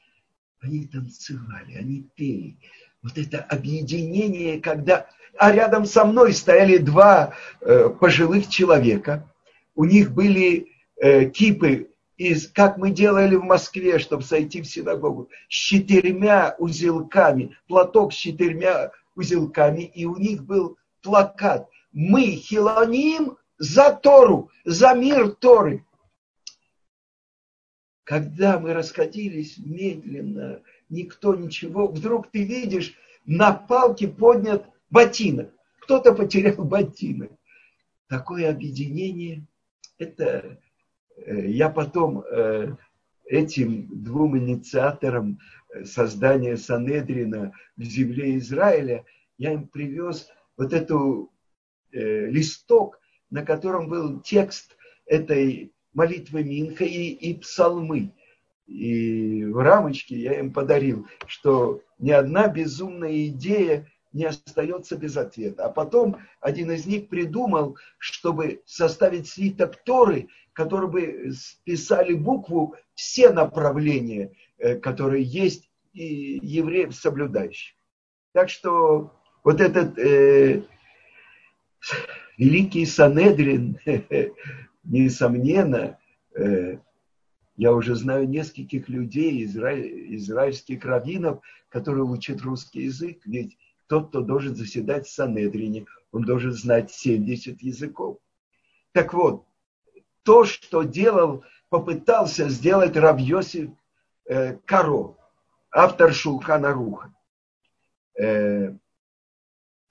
[0.61, 2.56] они танцевали, они пели,
[3.02, 5.06] вот это объединение, когда...
[5.38, 9.30] А рядом со мной стояли два э, пожилых человека.
[9.74, 15.28] У них были э, кипы из, как мы делали в Москве, чтобы сойти в синагогу,
[15.48, 23.92] с четырьмя узелками, платок с четырьмя узелками, и у них был плакат «Мы хилоним за
[23.92, 25.84] Тору, за мир Торы».
[28.04, 31.88] Когда мы расходились медленно, никто ничего.
[31.88, 35.52] Вдруг ты видишь, на палке поднят ботинок.
[35.80, 37.32] Кто-то потерял ботинок.
[38.08, 39.44] Такое объединение,
[39.98, 40.60] это
[41.16, 42.76] э, я потом э,
[43.24, 45.40] этим двум инициаторам
[45.74, 49.04] э, создания Санедрина в земле Израиля,
[49.38, 51.32] я им привез вот эту
[51.90, 58.12] листок, на котором был текст этой молитвы Минха и, и псалмы.
[58.66, 65.66] И в рамочке я им подарил, что ни одна безумная идея не остается без ответа.
[65.66, 73.30] А потом один из них придумал, чтобы составить свиток Торы, который бы списали букву все
[73.30, 77.74] направления, э, которые есть и евреев соблюдающих.
[78.32, 79.12] Так что
[79.44, 80.62] вот этот э,
[82.37, 83.79] великий Санедрин,
[84.85, 85.99] несомненно,
[86.35, 86.79] э,
[87.57, 94.20] я уже знаю нескольких людей, израиль, израильских раввинов, которые учат русский язык, ведь тот, кто
[94.20, 98.18] должен заседать в Санедрине, он должен знать 70 языков.
[98.92, 99.46] Так вот,
[100.22, 103.70] то, что делал, попытался сделать Равьосиф
[104.27, 105.16] э, Каро,
[105.70, 107.14] автор Шулхана Руха.
[108.18, 108.75] Э,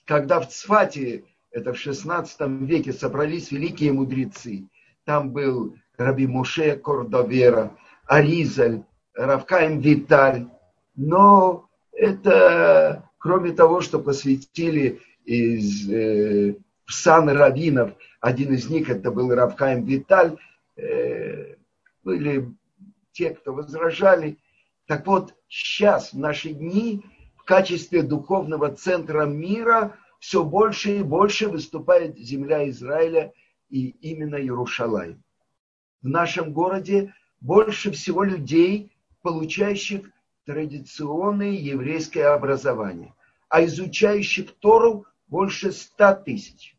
[0.05, 1.23] когда в Цфате,
[1.55, 4.67] это в 16 веке, собрались великие мудрецы,
[5.05, 10.47] там был Раби Муше Кордовера, Аризаль, Равкаем Виталь.
[10.97, 16.55] Но это, кроме того, что посвятили из э,
[16.87, 20.37] сан раввинов, один из них это был Равкаем Виталь,
[20.75, 21.55] э,
[22.03, 22.53] были
[23.13, 24.37] те, кто возражали.
[24.87, 27.01] Так вот, сейчас, в наши дни,
[27.37, 29.95] в качестве духовного центра мира
[30.25, 33.31] все больше и больше выступает земля Израиля
[33.69, 35.23] и именно Иерушалаем
[36.01, 40.09] в нашем городе больше всего людей, получающих
[40.47, 43.13] традиционное еврейское образование,
[43.49, 46.75] а изучающих Тору больше ста тысяч.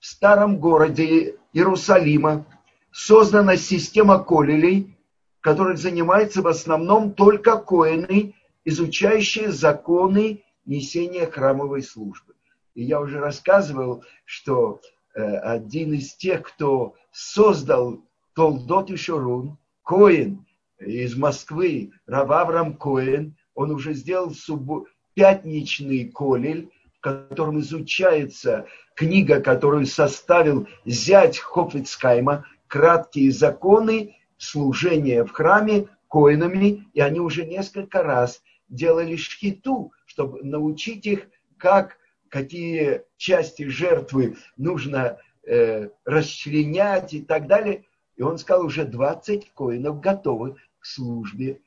[0.00, 2.44] В старом городе Иерусалима
[2.90, 4.98] создана система колелей,
[5.40, 8.34] которой занимается в основном только коины,
[8.64, 12.34] изучающие законы несения храмовой службы.
[12.74, 14.80] И я уже рассказывал, что
[15.14, 18.04] э, один из тех, кто создал
[18.34, 20.46] Толдот и Шурун, Коин
[20.78, 24.84] из Москвы, Рававрам Коин, он уже сделал суббо...
[25.14, 35.88] пятничный колель, в котором изучается книга, которую составил зять Хофицкайма, краткие законы служения в храме
[36.08, 41.96] коинами, и они уже несколько раз делали шхиту, чтобы научить их, как,
[42.30, 47.84] какие части жертвы нужно э, расчленять и так далее.
[48.16, 51.60] И он сказал, уже 20 коинов готовы к службе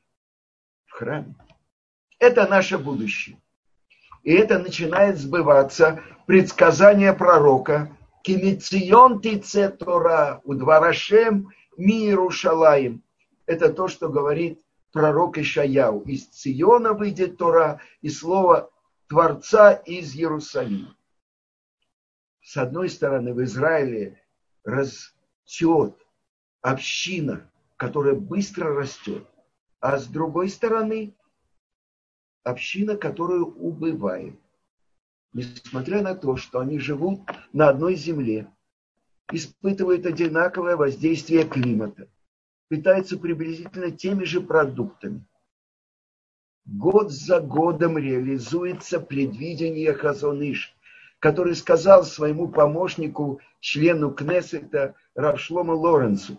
[0.86, 1.36] в храме.
[2.18, 3.38] Это наше будущее.
[4.22, 13.02] И это начинает сбываться предсказание пророка Кимицион Тице Тора, Удварашем Миру Шалаем.
[13.44, 14.62] Это то, что говорит
[14.92, 16.00] пророк Ишаяу.
[16.02, 18.70] Из Циона выйдет Тора и слово
[19.14, 20.96] Творца из Иерусалима.
[22.42, 24.20] С одной стороны, в Израиле
[24.64, 25.96] растет
[26.62, 29.24] община, которая быстро растет,
[29.78, 31.14] а с другой стороны,
[32.42, 34.36] община, которая убывает.
[35.32, 37.20] Несмотря на то, что они живут
[37.52, 38.52] на одной земле,
[39.30, 42.08] испытывают одинаковое воздействие климата,
[42.66, 45.24] питаются приблизительно теми же продуктами.
[46.66, 50.74] Год за годом реализуется предвидение Хазоныш,
[51.18, 56.38] который сказал своему помощнику, члену Кнессета Равшлома Лоренцу,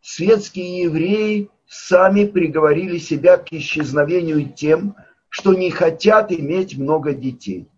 [0.00, 4.96] светские евреи сами приговорили себя к исчезновению тем,
[5.28, 7.68] что не хотят иметь много детей.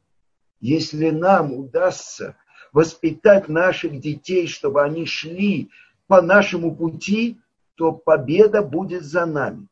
[0.60, 2.36] Если нам удастся
[2.72, 5.70] воспитать наших детей, чтобы они шли
[6.06, 7.38] по нашему пути,
[7.74, 9.68] то победа будет за нами.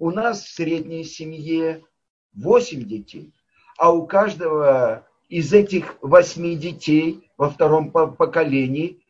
[0.00, 1.84] У нас в средней семье
[2.32, 3.34] 8 детей,
[3.76, 9.04] а у каждого из этих восьми детей во втором поколении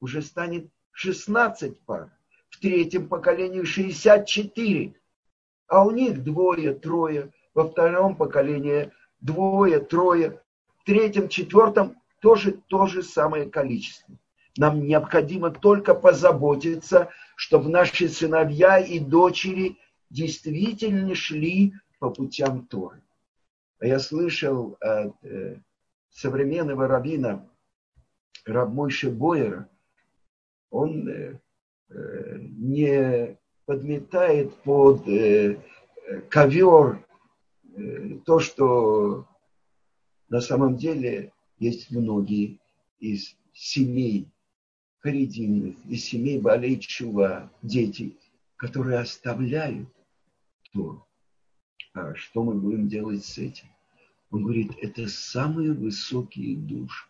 [0.00, 2.10] уже станет 16 пар,
[2.50, 4.96] в третьем поколении 64,
[5.68, 8.90] а у них двое, трое, во втором поколении
[9.20, 10.40] двое, трое,
[10.78, 14.16] в третьем, четвертом тоже то же самое количество.
[14.56, 19.78] Нам необходимо только позаботиться, чтобы наши сыновья и дочери
[20.12, 23.02] действительно шли по путям Торы.
[23.80, 25.56] А я слышал от э,
[26.10, 27.48] современного раввина
[28.44, 29.68] Рабмойши Бойера,
[30.70, 31.40] он э,
[31.88, 35.04] э, не подметает под
[36.28, 37.06] ковер
[38.26, 39.26] то, что
[40.28, 42.58] на самом деле есть многие
[42.98, 44.28] из семей
[44.98, 48.16] харидимных, из семей Балей Чува, дети,
[48.56, 49.88] которые оставляют
[50.72, 51.06] то.
[51.94, 53.66] А что мы будем делать с этим?
[54.30, 57.06] Он говорит, это самые высокие души.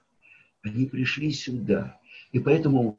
[0.62, 2.00] Они пришли сюда.
[2.32, 2.96] И поэтому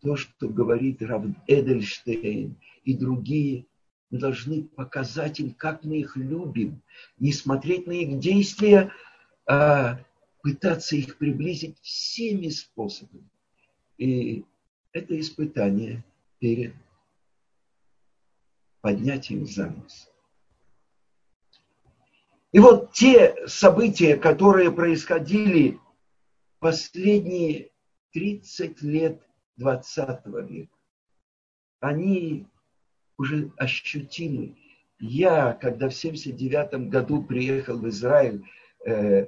[0.00, 3.66] то, что говорит Рав Эдельштейн и другие,
[4.10, 6.80] мы должны показать им, как мы их любим,
[7.18, 8.92] не смотреть на их действия,
[9.46, 10.00] а
[10.42, 13.28] пытаться их приблизить всеми способами.
[13.98, 14.44] И
[14.92, 16.04] это испытание
[16.38, 16.74] перед
[18.86, 20.10] поднятием занавеса.
[22.52, 25.80] И вот те события, которые происходили
[26.60, 27.72] последние
[28.12, 29.20] 30 лет
[29.56, 30.76] 20 века,
[31.80, 32.46] они
[33.18, 34.56] уже ощутимы.
[35.00, 38.44] Я, когда в 79 году приехал в Израиль,
[38.84, 39.26] э,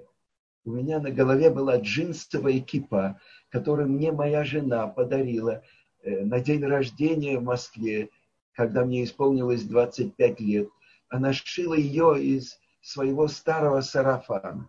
[0.64, 5.64] у меня на голове была джинсовая кипа, которую мне моя жена подарила
[6.04, 8.10] э, на день рождения в Москве,
[8.58, 10.68] когда мне исполнилось 25 лет.
[11.08, 14.68] Она сшила ее из своего старого сарафана.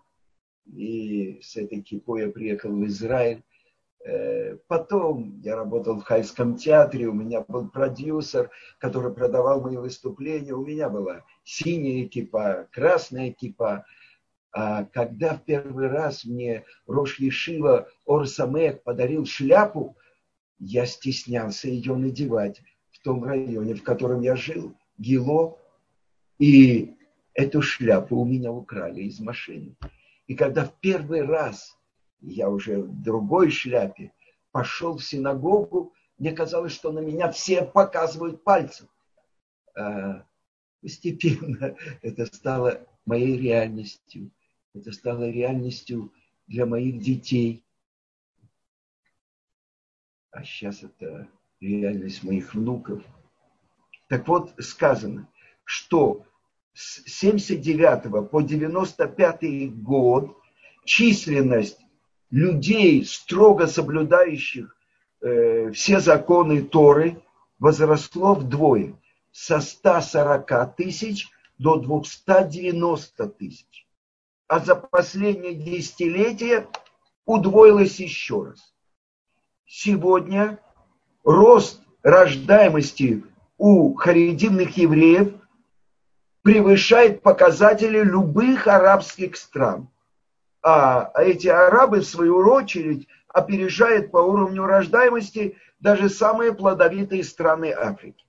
[0.72, 3.42] И с этой кипой я приехал в Израиль.
[4.06, 10.54] Э, потом я работал в Хайском театре, у меня был продюсер, который продавал мои выступления.
[10.54, 13.86] У меня была синяя кипа, красная кипа.
[14.52, 19.98] А когда в первый раз мне Рош Ешива Орсамех подарил шляпу,
[20.60, 22.62] я стеснялся ее надевать
[23.00, 25.58] в том районе, в котором я жил, Гило.
[26.38, 26.96] И
[27.34, 29.76] эту шляпу у меня украли из машины.
[30.28, 31.78] И когда в первый раз
[32.22, 34.12] я уже в другой шляпе
[34.52, 38.90] пошел в синагогу, мне казалось, что на меня все показывают пальцем.
[39.76, 40.26] А
[40.82, 44.32] постепенно это стало моей реальностью.
[44.74, 46.14] Это стало реальностью
[46.48, 47.64] для моих детей.
[50.32, 51.30] А сейчас это
[51.62, 53.04] реальность моих внуков.
[54.08, 55.28] Так вот, сказано,
[55.64, 56.26] что
[56.74, 60.38] с 79 по 95 год
[60.86, 61.80] численность
[62.32, 64.76] людей, строго соблюдающих
[65.22, 67.22] э, все законы Торы,
[67.60, 68.96] возросло вдвое.
[69.32, 71.28] Со 140 тысяч
[71.60, 73.88] до 290 тысяч.
[74.48, 76.68] А за последнее десятилетие
[77.26, 78.74] удвоилось еще раз.
[79.68, 80.60] Сегодня
[81.24, 83.24] рост рождаемости
[83.58, 85.34] у харидимных евреев
[86.42, 89.90] превышает показатели любых арабских стран.
[90.62, 98.26] А эти арабы, в свою очередь, опережают по уровню рождаемости даже самые плодовитые страны Африки.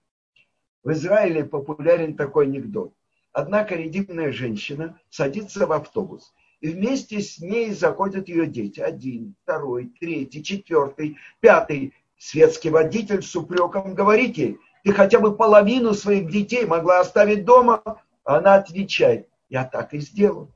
[0.83, 2.93] В Израиле популярен такой анекдот.
[3.33, 8.81] Одна каридимная женщина садится в автобус, и вместе с ней заходят ее дети.
[8.81, 11.95] Один, второй, третий, четвертый, пятый.
[12.23, 17.83] Светский водитель с упреком говорит ей, ты хотя бы половину своих детей могла оставить дома.
[18.25, 20.53] Она отвечает, я так и сделал.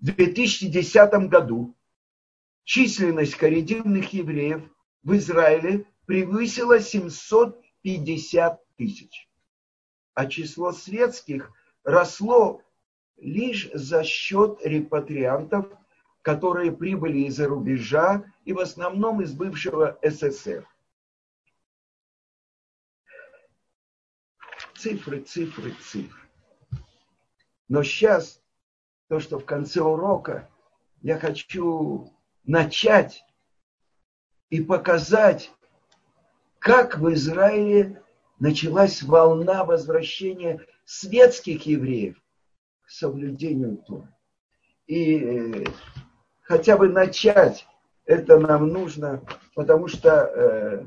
[0.00, 1.74] В 2010 году
[2.64, 4.62] численность коридимных евреев
[5.02, 9.28] в Израиле превысила 750 тысяч,
[10.14, 11.52] а число светских
[11.84, 12.62] росло
[13.18, 15.66] лишь за счет репатриантов,
[16.22, 20.66] которые прибыли из-за рубежа и в основном из бывшего СССР.
[24.78, 26.20] Цифры, цифры, цифры.
[27.68, 28.40] Но сейчас,
[29.08, 30.48] то, что в конце урока,
[31.02, 32.12] я хочу
[32.44, 33.24] начать
[34.50, 35.50] и показать,
[36.60, 38.02] как в Израиле
[38.38, 42.16] началась волна возвращения светских евреев
[42.82, 44.08] к соблюдению Торы.
[44.86, 45.64] И э,
[46.42, 47.66] хотя бы начать
[48.04, 49.22] это нам нужно,
[49.54, 50.84] потому что э,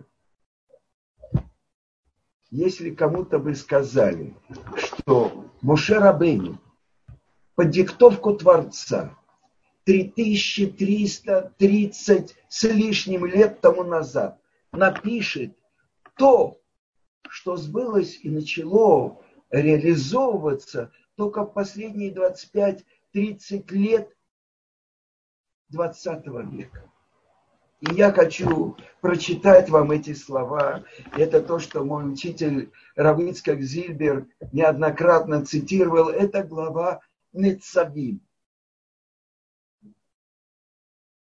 [2.52, 4.36] если кому-то бы сказали,
[4.76, 6.60] что Моше Рабейну
[7.56, 9.18] под диктовку Творца
[9.86, 14.40] 3330 с лишним лет тому назад
[14.74, 15.58] напишет
[16.18, 16.60] то,
[17.30, 22.84] что сбылось и начало реализовываться только последние 25-30
[23.72, 24.14] лет
[25.70, 26.92] 20 века.
[27.82, 30.84] И я хочу прочитать вам эти слова.
[31.18, 36.10] Это то, что мой учитель Равицкак Зильбер неоднократно цитировал.
[36.10, 37.02] Это глава
[37.34, 38.22] Нецавим.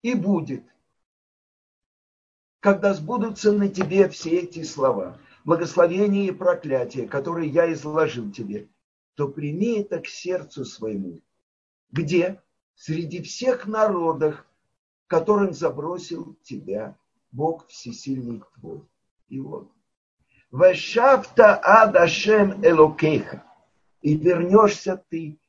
[0.03, 0.63] И будет,
[2.59, 8.67] когда сбудутся на тебе все эти слова благословение и проклятие, которые я изложил тебе,
[9.15, 11.21] то прими это к сердцу своему.
[11.91, 12.41] Где?
[12.75, 14.45] Среди всех народов,
[15.07, 16.97] которым забросил тебя
[17.31, 18.81] Бог Всесильный твой.
[19.29, 19.71] И вот.
[20.51, 23.43] Вешавта адашем элокеха.
[24.01, 25.39] И вернешься ты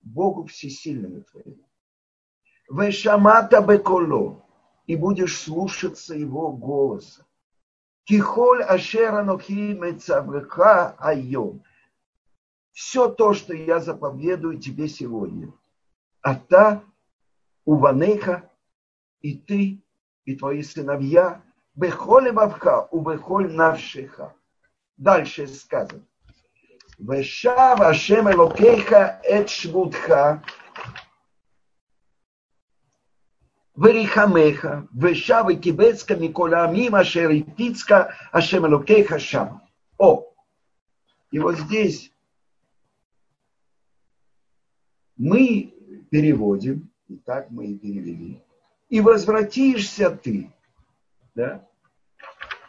[0.00, 1.68] Богу Всесильному твоему.
[2.68, 4.44] Вешамата беколо.
[4.86, 7.24] И будешь слушаться его голоса.
[8.04, 11.62] Кихоль ашера нохи мецавыха айом.
[12.72, 15.52] Все то, что я заповедую тебе сегодня.
[16.22, 16.82] А та
[17.64, 18.50] Уванейха,
[19.20, 19.82] и ты,
[20.24, 21.42] и твои сыновья,
[21.74, 24.34] Бехоле Вавха, Увехоль Навшиха.
[24.96, 26.04] Дальше сказано.
[26.98, 30.44] Веша Вашем Элокейха Эт Швудха,
[33.74, 39.66] Верихамеха, Веша Векибецка Никола Мима Шеритицка Ашем Элокейха Шама.
[39.98, 40.32] О,
[41.30, 42.12] и вот здесь
[45.16, 45.74] мы
[46.10, 48.42] переводим и так мы и перевели,
[48.88, 50.50] и возвратишься ты,
[51.34, 51.66] да,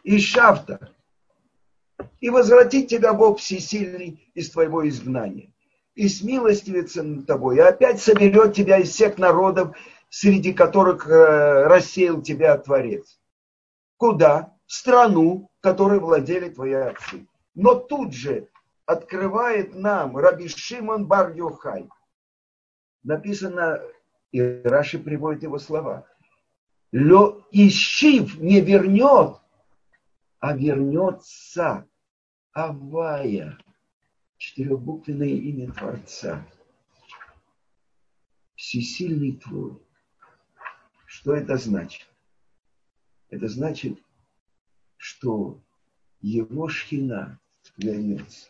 [0.04, 0.92] и шафта,
[2.20, 5.54] и возвратит тебя Бог Всесильный из твоего изгнания,
[5.96, 9.76] и смилостивится над тобой, и опять соберет тебя из всех народов
[10.14, 13.20] среди которых э, рассеял тебя Творец.
[13.98, 14.56] Куда?
[14.68, 17.28] В страну, которой владели твои отцы.
[17.56, 18.48] Но тут же
[18.86, 21.90] открывает нам Раби Шимон бар -Йохай.
[23.02, 23.82] Написано,
[24.34, 26.08] и Раши приводит его слова.
[26.92, 29.40] Лё ищив не вернет,
[30.40, 31.88] а вернется
[32.52, 33.58] Авая.
[34.38, 36.46] Четырехбуквенное имя Творца.
[38.56, 39.78] Всесильный твой.
[41.06, 42.10] Что это значит?
[43.30, 44.00] Это значит,
[44.98, 45.62] что
[46.22, 47.40] его шхина
[47.78, 48.50] вернется.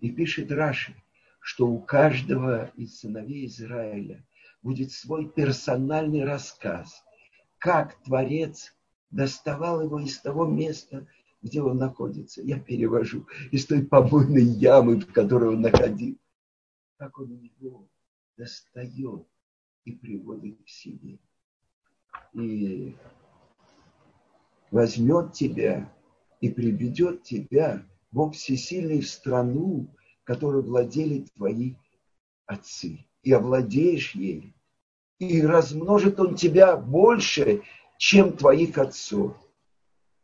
[0.00, 0.94] И пишет Раши,
[1.40, 4.24] что у каждого из сыновей Израиля
[4.64, 7.04] будет свой персональный рассказ,
[7.58, 8.74] как Творец
[9.10, 11.06] доставал его из того места,
[11.42, 12.42] где он находится.
[12.42, 16.18] Я перевожу из той помойной ямы, в которой он находился
[16.96, 17.86] как он его
[18.38, 19.26] достает
[19.84, 21.18] и приводит к себе.
[22.32, 22.96] И
[24.70, 25.92] возьмет тебя
[26.40, 29.94] и приведет тебя, Бог всесильный, в страну,
[30.24, 31.74] которой владели твои
[32.46, 33.04] отцы.
[33.24, 34.54] И овладеешь ей.
[35.18, 37.62] И размножит он тебя больше,
[37.98, 39.36] чем твоих отцов.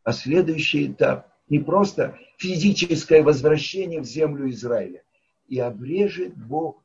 [0.05, 5.03] А следующий этап не просто физическое возвращение в землю Израиля.
[5.49, 6.85] И обрежет Бог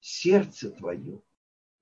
[0.00, 1.20] сердце твое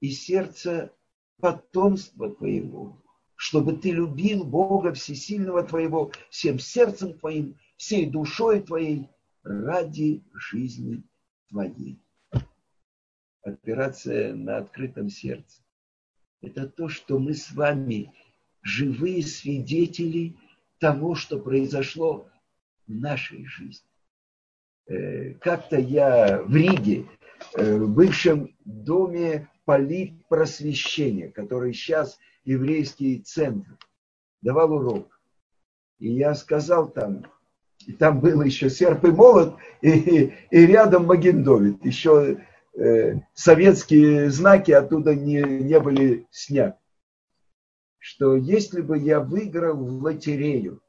[0.00, 0.92] и сердце
[1.40, 3.02] потомства твоего,
[3.34, 9.08] чтобы ты любил Бога Всесильного твоего всем сердцем твоим, всей душой твоей
[9.42, 11.02] ради жизни
[11.48, 11.98] твоей.
[13.42, 15.62] Операция на открытом сердце.
[16.42, 18.12] Это то, что мы с вами
[18.62, 20.36] живые свидетели
[20.78, 22.28] того, что произошло
[22.86, 23.88] в нашей жизни.
[24.86, 27.06] Э, как-то я в Риге,
[27.54, 33.78] э, в бывшем доме политпросвещения, который сейчас еврейский центр,
[34.42, 35.20] давал урок.
[35.98, 37.24] И я сказал там,
[37.86, 41.84] и там был еще серп и молот, и, и рядом Магендовит.
[41.84, 42.44] Еще
[43.34, 46.78] советские знаки оттуда не, не были сняты.
[47.98, 50.82] Что если бы я выиграл в лотерею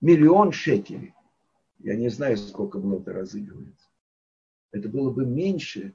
[0.00, 1.14] миллион шекелей,
[1.78, 3.88] я не знаю, сколько в лото разыгрывается,
[4.70, 5.94] это было бы меньше,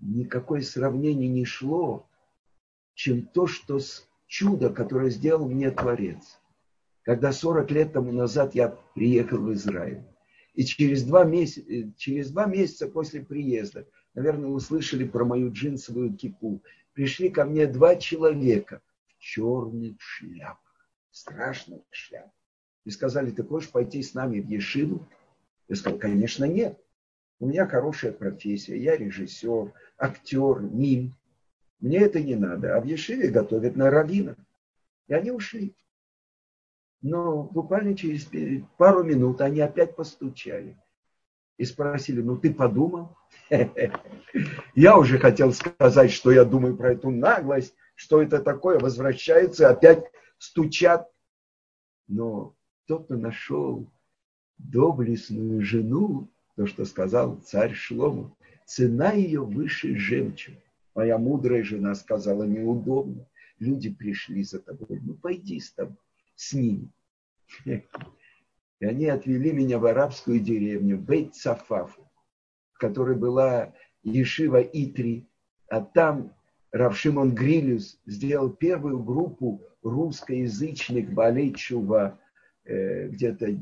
[0.00, 2.06] никакое сравнение не шло,
[2.94, 3.78] чем то, что
[4.26, 6.40] чудо, которое сделал мне Творец
[7.02, 10.04] когда 40 лет тому назад я приехал в Израиль.
[10.54, 15.52] И через два, месяца, э, через два месяца после приезда, наверное, вы слышали про мою
[15.52, 22.32] джинсовую кипу, пришли ко мне два человека в черных шляпах, страшных шляпах.
[22.84, 25.06] И сказали, ты хочешь пойти с нами в Ешиву?
[25.68, 26.78] Я сказал, конечно, нет.
[27.38, 31.14] У меня хорошая профессия, я режиссер, актер, мим.
[31.78, 32.76] Мне это не надо.
[32.76, 34.36] А в Ешиве готовят на раввинах.
[35.08, 35.74] И они ушли.
[37.02, 38.28] Но буквально через
[38.76, 40.76] пару минут они опять постучали
[41.56, 43.16] и спросили, ну ты подумал?
[44.74, 50.04] Я уже хотел сказать, что я думаю про эту наглость, что это такое, возвращаются, опять
[50.38, 51.10] стучат.
[52.08, 53.86] Но кто-то нашел
[54.58, 58.36] доблестную жену, то, что сказал царь Шлому,
[58.66, 60.58] цена ее выше жемчуга.
[60.94, 63.26] Моя мудрая жена сказала, неудобно.
[63.58, 65.96] Люди пришли за тобой, ну пойди с тобой
[66.40, 66.90] с ними.
[67.66, 72.10] И они отвели меня в арабскую деревню, Бейт Сафафу,
[72.72, 75.28] в которой была Ешива Итри,
[75.68, 76.34] а там
[76.72, 81.54] Равшимон Грилюс сделал первую группу русскоязычных болей
[82.64, 83.58] э, где-то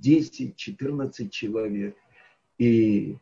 [0.00, 1.96] 10-14 человек.
[2.58, 3.18] И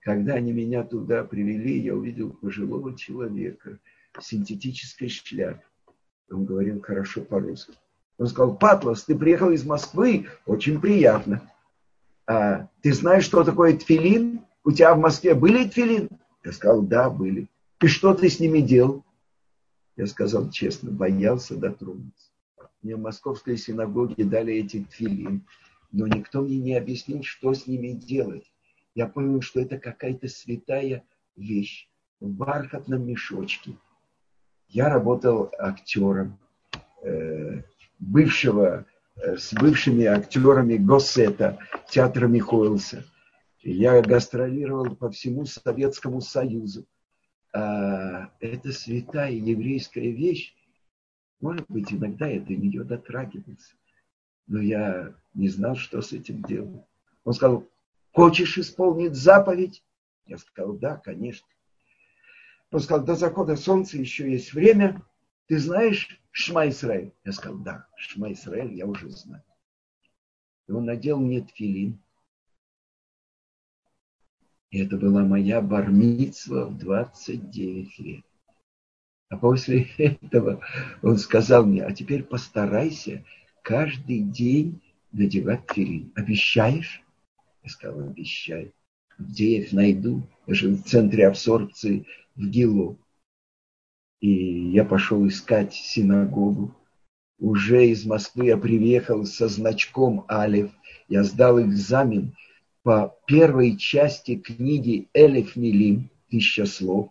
[0.00, 3.78] когда они меня туда привели, я увидел пожилого человека
[4.12, 5.64] в синтетической шляпе.
[6.30, 7.74] Он говорил хорошо по-русски.
[8.18, 11.42] Он сказал, Патлас, ты приехал из Москвы, очень приятно.
[12.26, 14.40] А, ты знаешь, что такое тфилин?
[14.64, 16.08] У тебя в Москве были тфилин?
[16.42, 17.48] Я сказал, да, были.
[17.80, 19.04] И что ты с ними делал?
[19.96, 22.30] Я сказал честно, боялся дотронуться.
[22.82, 25.46] Мне в московской синагоге дали эти тфилин,
[25.92, 28.50] но никто мне не объяснил, что с ними делать.
[28.94, 31.04] Я понял, что это какая-то святая
[31.36, 33.76] вещь в бархатном мешочке–
[34.68, 36.38] я работал актером
[37.02, 37.62] э,
[37.98, 38.86] бывшего,
[39.16, 41.58] э, с бывшими актерами Госсета,
[41.88, 43.04] театра Михоэлса.
[43.62, 46.86] Я гастролировал по всему Советскому Союзу.
[47.52, 50.54] А, это святая еврейская вещь.
[51.40, 53.74] Может быть, иногда я до нее дотрагивался.
[54.46, 56.84] Но я не знал, что с этим делать.
[57.24, 57.66] Он сказал,
[58.12, 59.82] хочешь исполнить заповедь?
[60.26, 61.46] Я сказал, да, конечно.
[62.70, 65.02] Он сказал, до захода солнца еще есть время.
[65.46, 67.12] Ты знаешь Шма Исраэль?
[67.24, 69.42] Я сказал, да, Шма Исраэль я уже знаю.
[70.66, 72.00] И он надел мне тфилин.
[74.70, 78.24] И это была моя бармицва в 29 лет.
[79.28, 80.60] А после этого
[81.02, 83.24] он сказал мне, а теперь постарайся
[83.62, 86.12] каждый день надевать тфилин.
[86.16, 87.02] Обещаешь?
[87.62, 88.72] Я сказал, обещаю.
[89.18, 90.28] Где я их найду?
[90.46, 92.06] Я же в центре абсорбции
[92.36, 92.98] в Гилу.
[94.20, 96.74] И я пошел искать синагогу.
[97.38, 100.70] Уже из Москвы я приехал со значком Алиф.
[101.08, 102.34] Я сдал экзамен
[102.82, 107.10] по первой части книги Элиф Милим, тысяча слов,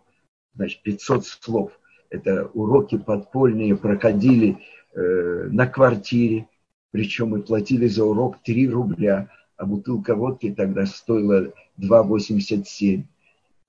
[0.55, 1.79] значит, 500 слов.
[2.09, 4.57] Это уроки подпольные проходили
[4.93, 6.47] э, на квартире,
[6.91, 13.03] причем мы платили за урок 3 рубля, а бутылка водки тогда стоила 2,87.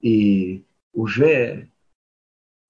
[0.01, 0.65] И
[0.97, 1.69] уже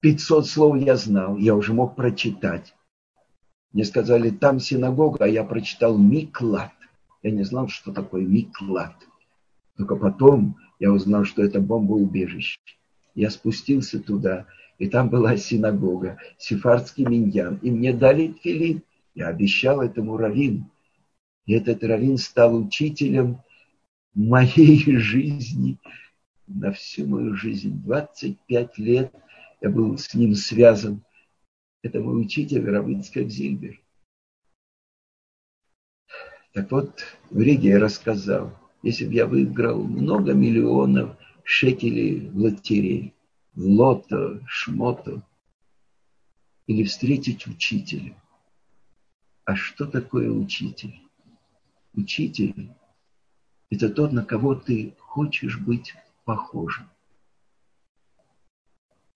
[0.00, 2.74] 500 слов я знал, я уже мог прочитать.
[3.72, 6.72] Мне сказали, там синагога, а я прочитал Миклад.
[7.22, 8.94] Я не знал, что такое Миклад.
[9.76, 12.58] Только потом я узнал, что это бомбоубежище.
[13.14, 14.46] Я спустился туда,
[14.78, 17.58] и там была синагога, сефардский миньян.
[17.62, 18.82] И мне дали филин.
[19.14, 20.70] Я обещал этому раввину.
[21.46, 23.38] И этот раввин стал учителем
[24.14, 25.78] моей жизни,
[26.46, 27.82] на всю мою жизнь.
[27.82, 29.14] 25 лет
[29.60, 31.04] я был с ним связан.
[31.82, 33.80] Это мой учитель Равицкак Зильбер.
[36.52, 43.12] Так вот, в Риге я рассказал, если бы я выиграл много миллионов шекелей в лотерее,
[43.54, 45.22] в лото, шмото,
[46.66, 48.20] или встретить учителя.
[49.44, 50.98] А что такое учитель?
[51.94, 52.72] Учитель–
[53.70, 55.94] это тот, на кого ты хочешь быть
[56.26, 56.90] похожим.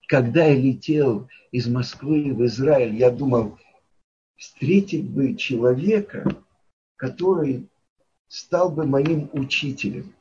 [0.06, 3.58] Когда я летел из Москвы в Израиль, я думал,
[4.36, 6.24] встретить бы человека,
[6.96, 7.68] который
[8.28, 10.14] стал бы моим учителем.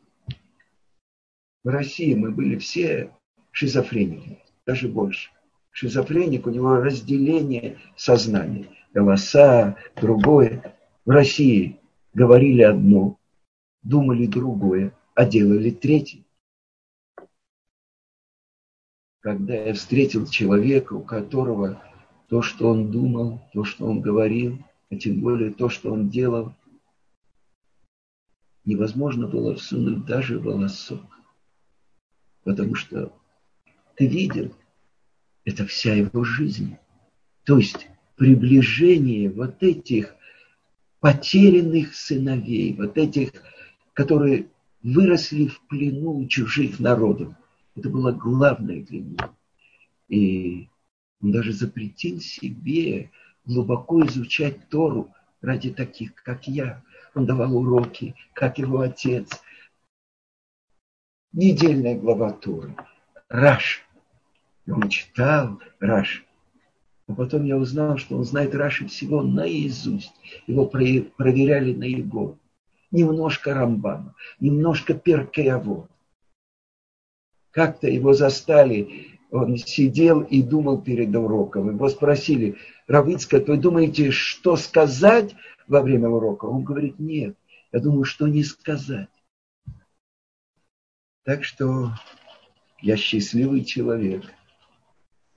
[1.63, 3.11] В России мы были все
[3.51, 5.29] шизофреники, даже больше.
[5.71, 8.67] Шизофреник, у него разделение сознания.
[8.93, 10.75] Голоса, другое.
[11.05, 11.79] В России
[12.13, 13.17] говорили одно,
[13.83, 16.23] думали другое, а делали третье.
[19.21, 21.83] Когда я встретил человека, у которого
[22.29, 24.59] то, что он думал, то, что он говорил,
[24.89, 26.53] а тем более то, что он делал,
[28.63, 31.03] невозможно было всунуть даже волосок.
[32.43, 33.11] Потому что
[33.95, 34.53] ты видел,
[35.43, 36.77] это вся его жизнь.
[37.43, 40.15] То есть приближение вот этих
[40.99, 43.31] потерянных сыновей, вот этих,
[43.93, 44.47] которые
[44.81, 47.33] выросли в плену чужих народов.
[47.75, 49.35] Это было главное для него.
[50.07, 50.69] И
[51.21, 53.11] он даже запретил себе
[53.45, 56.83] глубоко изучать Тору ради таких, как я.
[57.15, 59.29] Он давал уроки, как его отец.
[61.31, 62.75] Недельная глава Торы.
[63.27, 63.85] Раш.
[64.67, 66.25] Он читал Раш.
[67.07, 70.13] А потом я узнал, что он знает Раши всего наизусть.
[70.45, 72.37] Его проверяли на его.
[72.91, 75.87] Немножко Рамбана, немножко Перкеаво.
[77.51, 81.69] Как-то его застали, он сидел и думал перед уроком.
[81.71, 85.35] Его спросили, Равицкая, вы думаете, что сказать
[85.67, 86.45] во время урока?
[86.45, 87.35] Он говорит, нет,
[87.71, 89.09] я думаю, что не сказать.
[91.23, 91.91] Так что
[92.81, 94.23] я счастливый человек–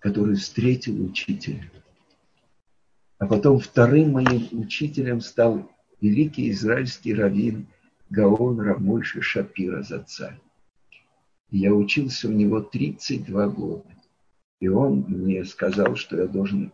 [0.03, 1.71] который встретил учителя.
[3.19, 7.69] А потом вторым моим учителем стал великий израильский раввин
[8.11, 10.41] Гаон Рамойши Шапира Зацаль.
[11.53, 13.85] Я учился у него 32 года.
[14.59, 16.73] И он мне сказал, что я должен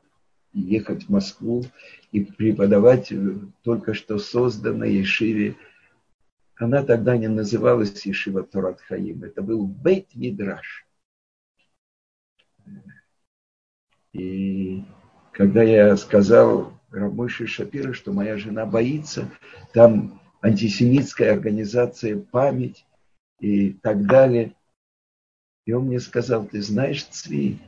[0.53, 1.65] ехать в Москву
[2.13, 3.13] и преподавать
[3.65, 5.57] только что созданной Ешиве.
[6.55, 9.25] Она тогда не называлась Ешива Торат Хаим.
[9.25, 10.87] Это был Бейт Мидраш.
[14.13, 14.85] И
[15.33, 19.29] когда я сказал Рамыши Шапира, что моя жена боится,
[19.73, 22.87] там антисемитская организация «Память»
[23.41, 24.55] и так далее.
[25.69, 27.59] И он мне сказал, ты знаешь, Цви,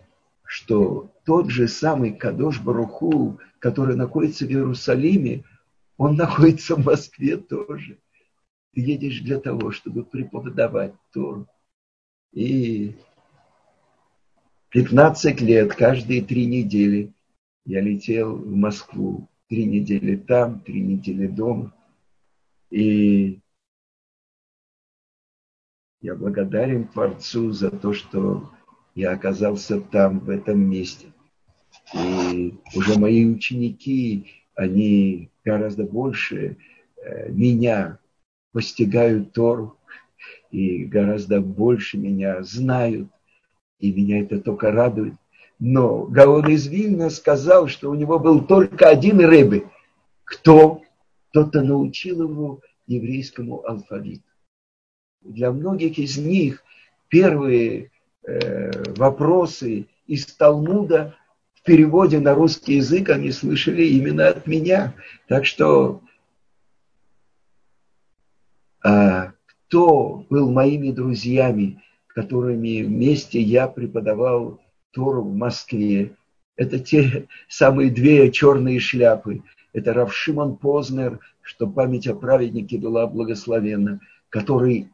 [0.42, 5.44] что тот же самый Кадош Баруху, который находится в Иерусалиме,
[5.98, 7.98] он находится в Москве тоже.
[8.72, 11.46] Ты едешь для того, чтобы преподавать Тору.
[12.32, 12.94] И
[14.70, 17.12] 15 лет, каждые три недели
[17.66, 19.28] я летел в Москву.
[19.50, 21.74] Три недели там, три недели дома.
[22.70, 23.40] И
[26.00, 28.50] я благодарен Творцу за то, что
[28.94, 31.08] я оказался там, в этом месте.
[31.94, 36.56] И уже мои ученики, они гораздо больше
[36.96, 37.98] э, меня
[38.52, 39.78] постигают Тору
[40.50, 43.08] и гораздо больше меня знают
[43.78, 45.14] и меня это только радует.
[45.58, 49.66] Но Гаон из Вильна сказал, что у него был только один рыбы.
[50.24, 50.82] Кто?
[51.30, 54.29] Кто-то научил его еврейскому алфавиту.
[55.22, 56.62] Для многих из них
[57.08, 57.90] первые
[58.22, 61.16] э, вопросы из Талмуда
[61.54, 64.94] в переводе на русский язык они слышали именно от меня.
[65.28, 66.02] Так что
[68.82, 69.32] а,
[69.68, 71.82] кто был моими друзьями
[72.14, 74.60] которыми вместе я преподавал
[74.90, 76.16] Тору в Москве.
[76.56, 79.42] Это те самые две черные шляпы.
[79.72, 84.88] Это Равшимон Познер, что память о праведнике была благословенна, который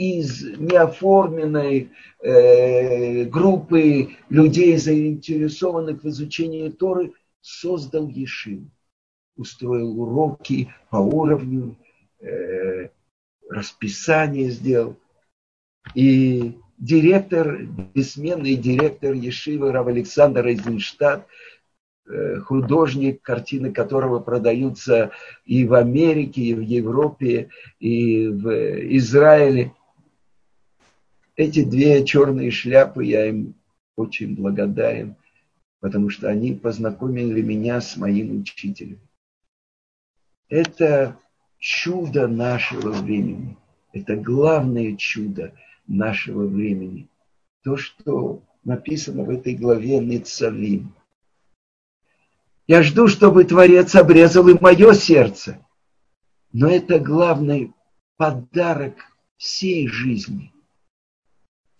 [0.00, 1.90] из неоформленной
[2.22, 8.70] э, группы людей, заинтересованных в изучении Торы, создал Ешиву.
[9.36, 11.76] Устроил уроки по уровню,
[12.18, 12.88] э,
[13.50, 14.96] расписание сделал.
[15.94, 17.62] И директор,
[17.94, 21.26] бессменный директор Ешивы Рав Александр Эйзенштадт,
[22.08, 25.10] э, художник, картины которого продаются
[25.44, 28.48] и в Америке, и в Европе, и в
[28.96, 29.74] Израиле.
[31.40, 33.54] Эти две черные шляпы, я им
[33.96, 35.16] очень благодарен,
[35.80, 39.00] потому что они познакомили меня с моим учителем.
[40.50, 41.16] Это
[41.58, 43.56] чудо нашего времени.
[43.94, 45.54] Это главное чудо–
[45.86, 47.08] нашего времени.
[47.64, 50.94] То, что написано в этой главе Ницавим.
[52.66, 55.66] Я жду, чтобы Творец обрезал и мое сердце.
[56.52, 57.72] Но это главный
[58.18, 59.06] подарок
[59.38, 60.52] всей жизни.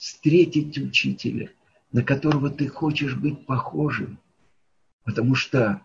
[0.01, 1.51] Встретить учителя,
[1.93, 4.19] на которого ты хочешь быть похожим.
[5.05, 5.83] Потому что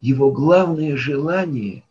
[0.00, 1.82] его главное желание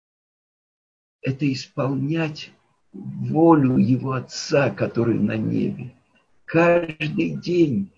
[1.20, 2.52] –это исполнять
[2.94, 5.92] волю его Отца, который на небе.
[6.46, 7.92] Каждый день.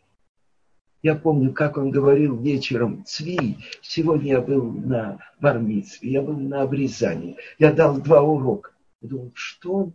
[1.01, 6.62] Я помню, как он говорил вечером, Цви, сегодня я был на бармицве, я был на
[6.62, 8.72] обрезании, я дал два урока.
[9.01, 9.93] Я думал, что он,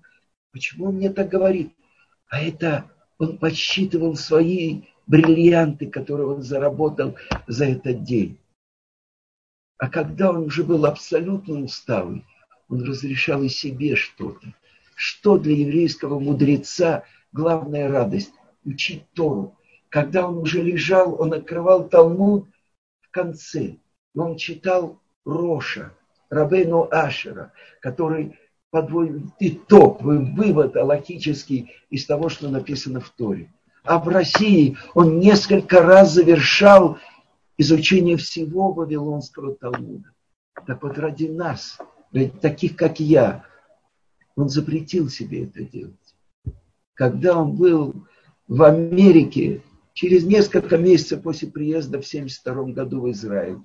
[0.54, 1.74] почему он мне так говорит?
[2.30, 7.16] А это он подсчитывал свои бриллианты, которые он заработал
[7.48, 8.38] за этот день.
[9.78, 12.26] А когда он уже был абсолютно усталый,
[12.70, 14.54] он разрешал и себе что-то
[15.00, 18.34] что для еврейского мудреца главная радость?
[18.66, 19.56] Учить Тору.
[19.88, 22.50] Когда он уже лежал, он открывал Талмуд
[23.00, 23.78] в конце.
[24.14, 25.94] И он читал Роша,
[26.30, 28.38] Рабейну Ашера, который
[28.72, 33.52] подводит итог, вывод аллахический из того, что написано в Торе.
[33.84, 36.98] А в России он несколько раз завершал
[37.58, 40.12] изучение всего Вавилонского Талмуда.
[40.68, 41.78] Так вот ради нас,
[42.42, 43.46] таких как я,
[44.36, 45.96] он запретил себе это делать.
[46.94, 48.06] Когда он был
[48.48, 49.62] в Америке,
[49.94, 53.60] через несколько месяцев после приезда в 1972 году в Израиль,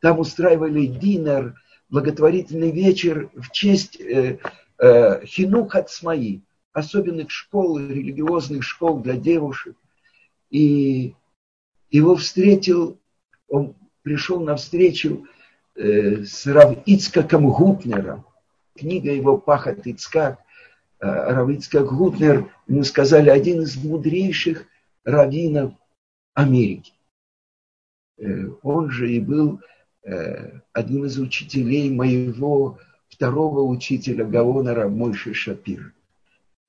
[0.00, 1.54] там устраивали динер,
[1.92, 4.38] благотворительный вечер в честь э,
[4.78, 6.40] э, Хинух Ацмаи,
[6.72, 9.76] особенных школ, религиозных школ для девушек.
[10.48, 11.14] И
[11.90, 12.98] его встретил,
[13.46, 15.26] он пришел на встречу
[15.76, 18.24] э, с Рав Ицкаком Гутнером,
[18.74, 20.38] книга его «Пахот Ицкак»,
[20.98, 24.66] э, Равицкак Гутнер, ему сказали, один из мудрейших
[25.04, 25.74] раввинов
[26.32, 26.94] Америки.
[28.16, 29.60] Э, он же и был
[30.04, 32.78] одним из учителей моего
[33.08, 35.92] второго учителя Гаона Мойши Шапир.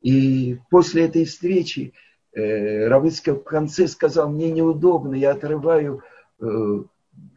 [0.02, 1.94] И после этой встречи
[2.34, 6.04] Равицкак в конце сказал, мне неудобно, я отрываю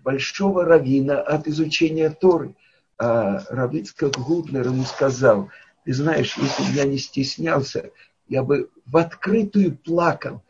[0.03, 2.55] большого равина от изучения Торы
[2.99, 5.51] а Равицкак Гудлер ему сказал,
[5.85, 7.91] ты знаешь, если бы я не стеснялся,
[8.29, 10.43] я бы в открытую плакал,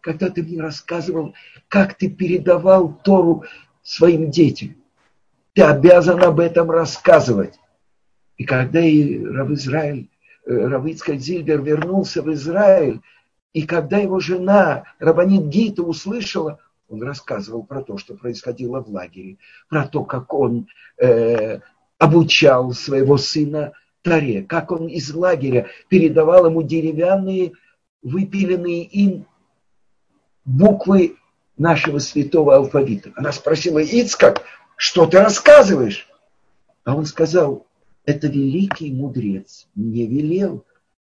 [0.00, 1.34] когда ты мне рассказывал,
[1.68, 3.44] как ты передавал Тору
[3.82, 4.76] своим детям.
[5.56, 7.54] Ты обязан об этом рассказывать.
[8.36, 10.10] И когда и Рав Израиль,
[10.44, 13.00] э, Равицкак Зильбер вернулся в Израиль,
[13.54, 19.38] и когда его жена Рабанит Гита услышала, он рассказывал про то, что происходило в лагере,
[19.70, 20.68] про то, как он
[21.00, 21.60] э,
[21.96, 27.52] обучал своего сына Таре, как он из лагеря передавал ему деревянные,
[28.02, 29.24] выпиленные им
[30.44, 31.16] буквы
[31.56, 33.12] нашего святого алфавита.
[33.16, 34.42] Она спросила, Ицкак,
[34.76, 36.08] что ты рассказываешь?
[36.84, 37.66] А он сказал,
[38.04, 40.64] это великий мудрец мне велел,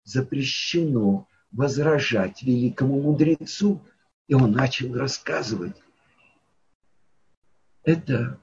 [0.05, 3.83] запрещено возражать великому мудрецу.
[4.27, 5.77] И он начал рассказывать.
[7.83, 8.39] Это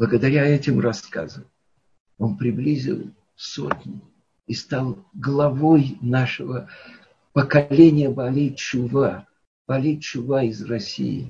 [0.00, 1.44] Благодаря этим рассказам
[2.16, 4.00] он приблизил сотню
[4.46, 6.70] и стал главой нашего
[7.34, 9.26] поколения Балей Чува,
[9.68, 11.28] Балей Чува из России.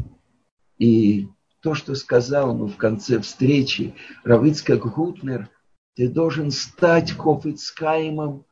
[0.79, 1.27] И
[1.61, 3.95] то, что сказал ему в конце встречи
[4.25, 5.51] Равицкак Гутнер,
[5.95, 8.47] ты должен стать Хофицкаемом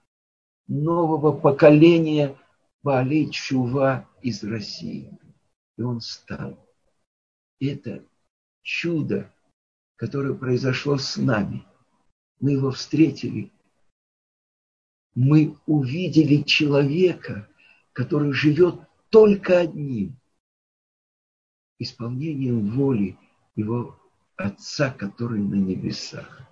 [0.67, 2.37] нового поколения
[2.83, 5.19] Балей Чува из России.
[5.77, 6.59] И он стал.
[7.61, 8.05] Это
[8.63, 9.33] чудо,
[9.97, 11.65] которое произошло с нами.
[12.41, 13.51] Мы его встретили.
[15.15, 17.49] Мы увидели человека,
[17.93, 20.18] который живет только одним–
[21.79, 23.17] исполнением воли
[23.57, 23.99] его
[24.37, 26.43] Отца, который на небесах.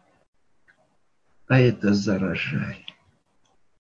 [1.47, 2.85] А это заражает.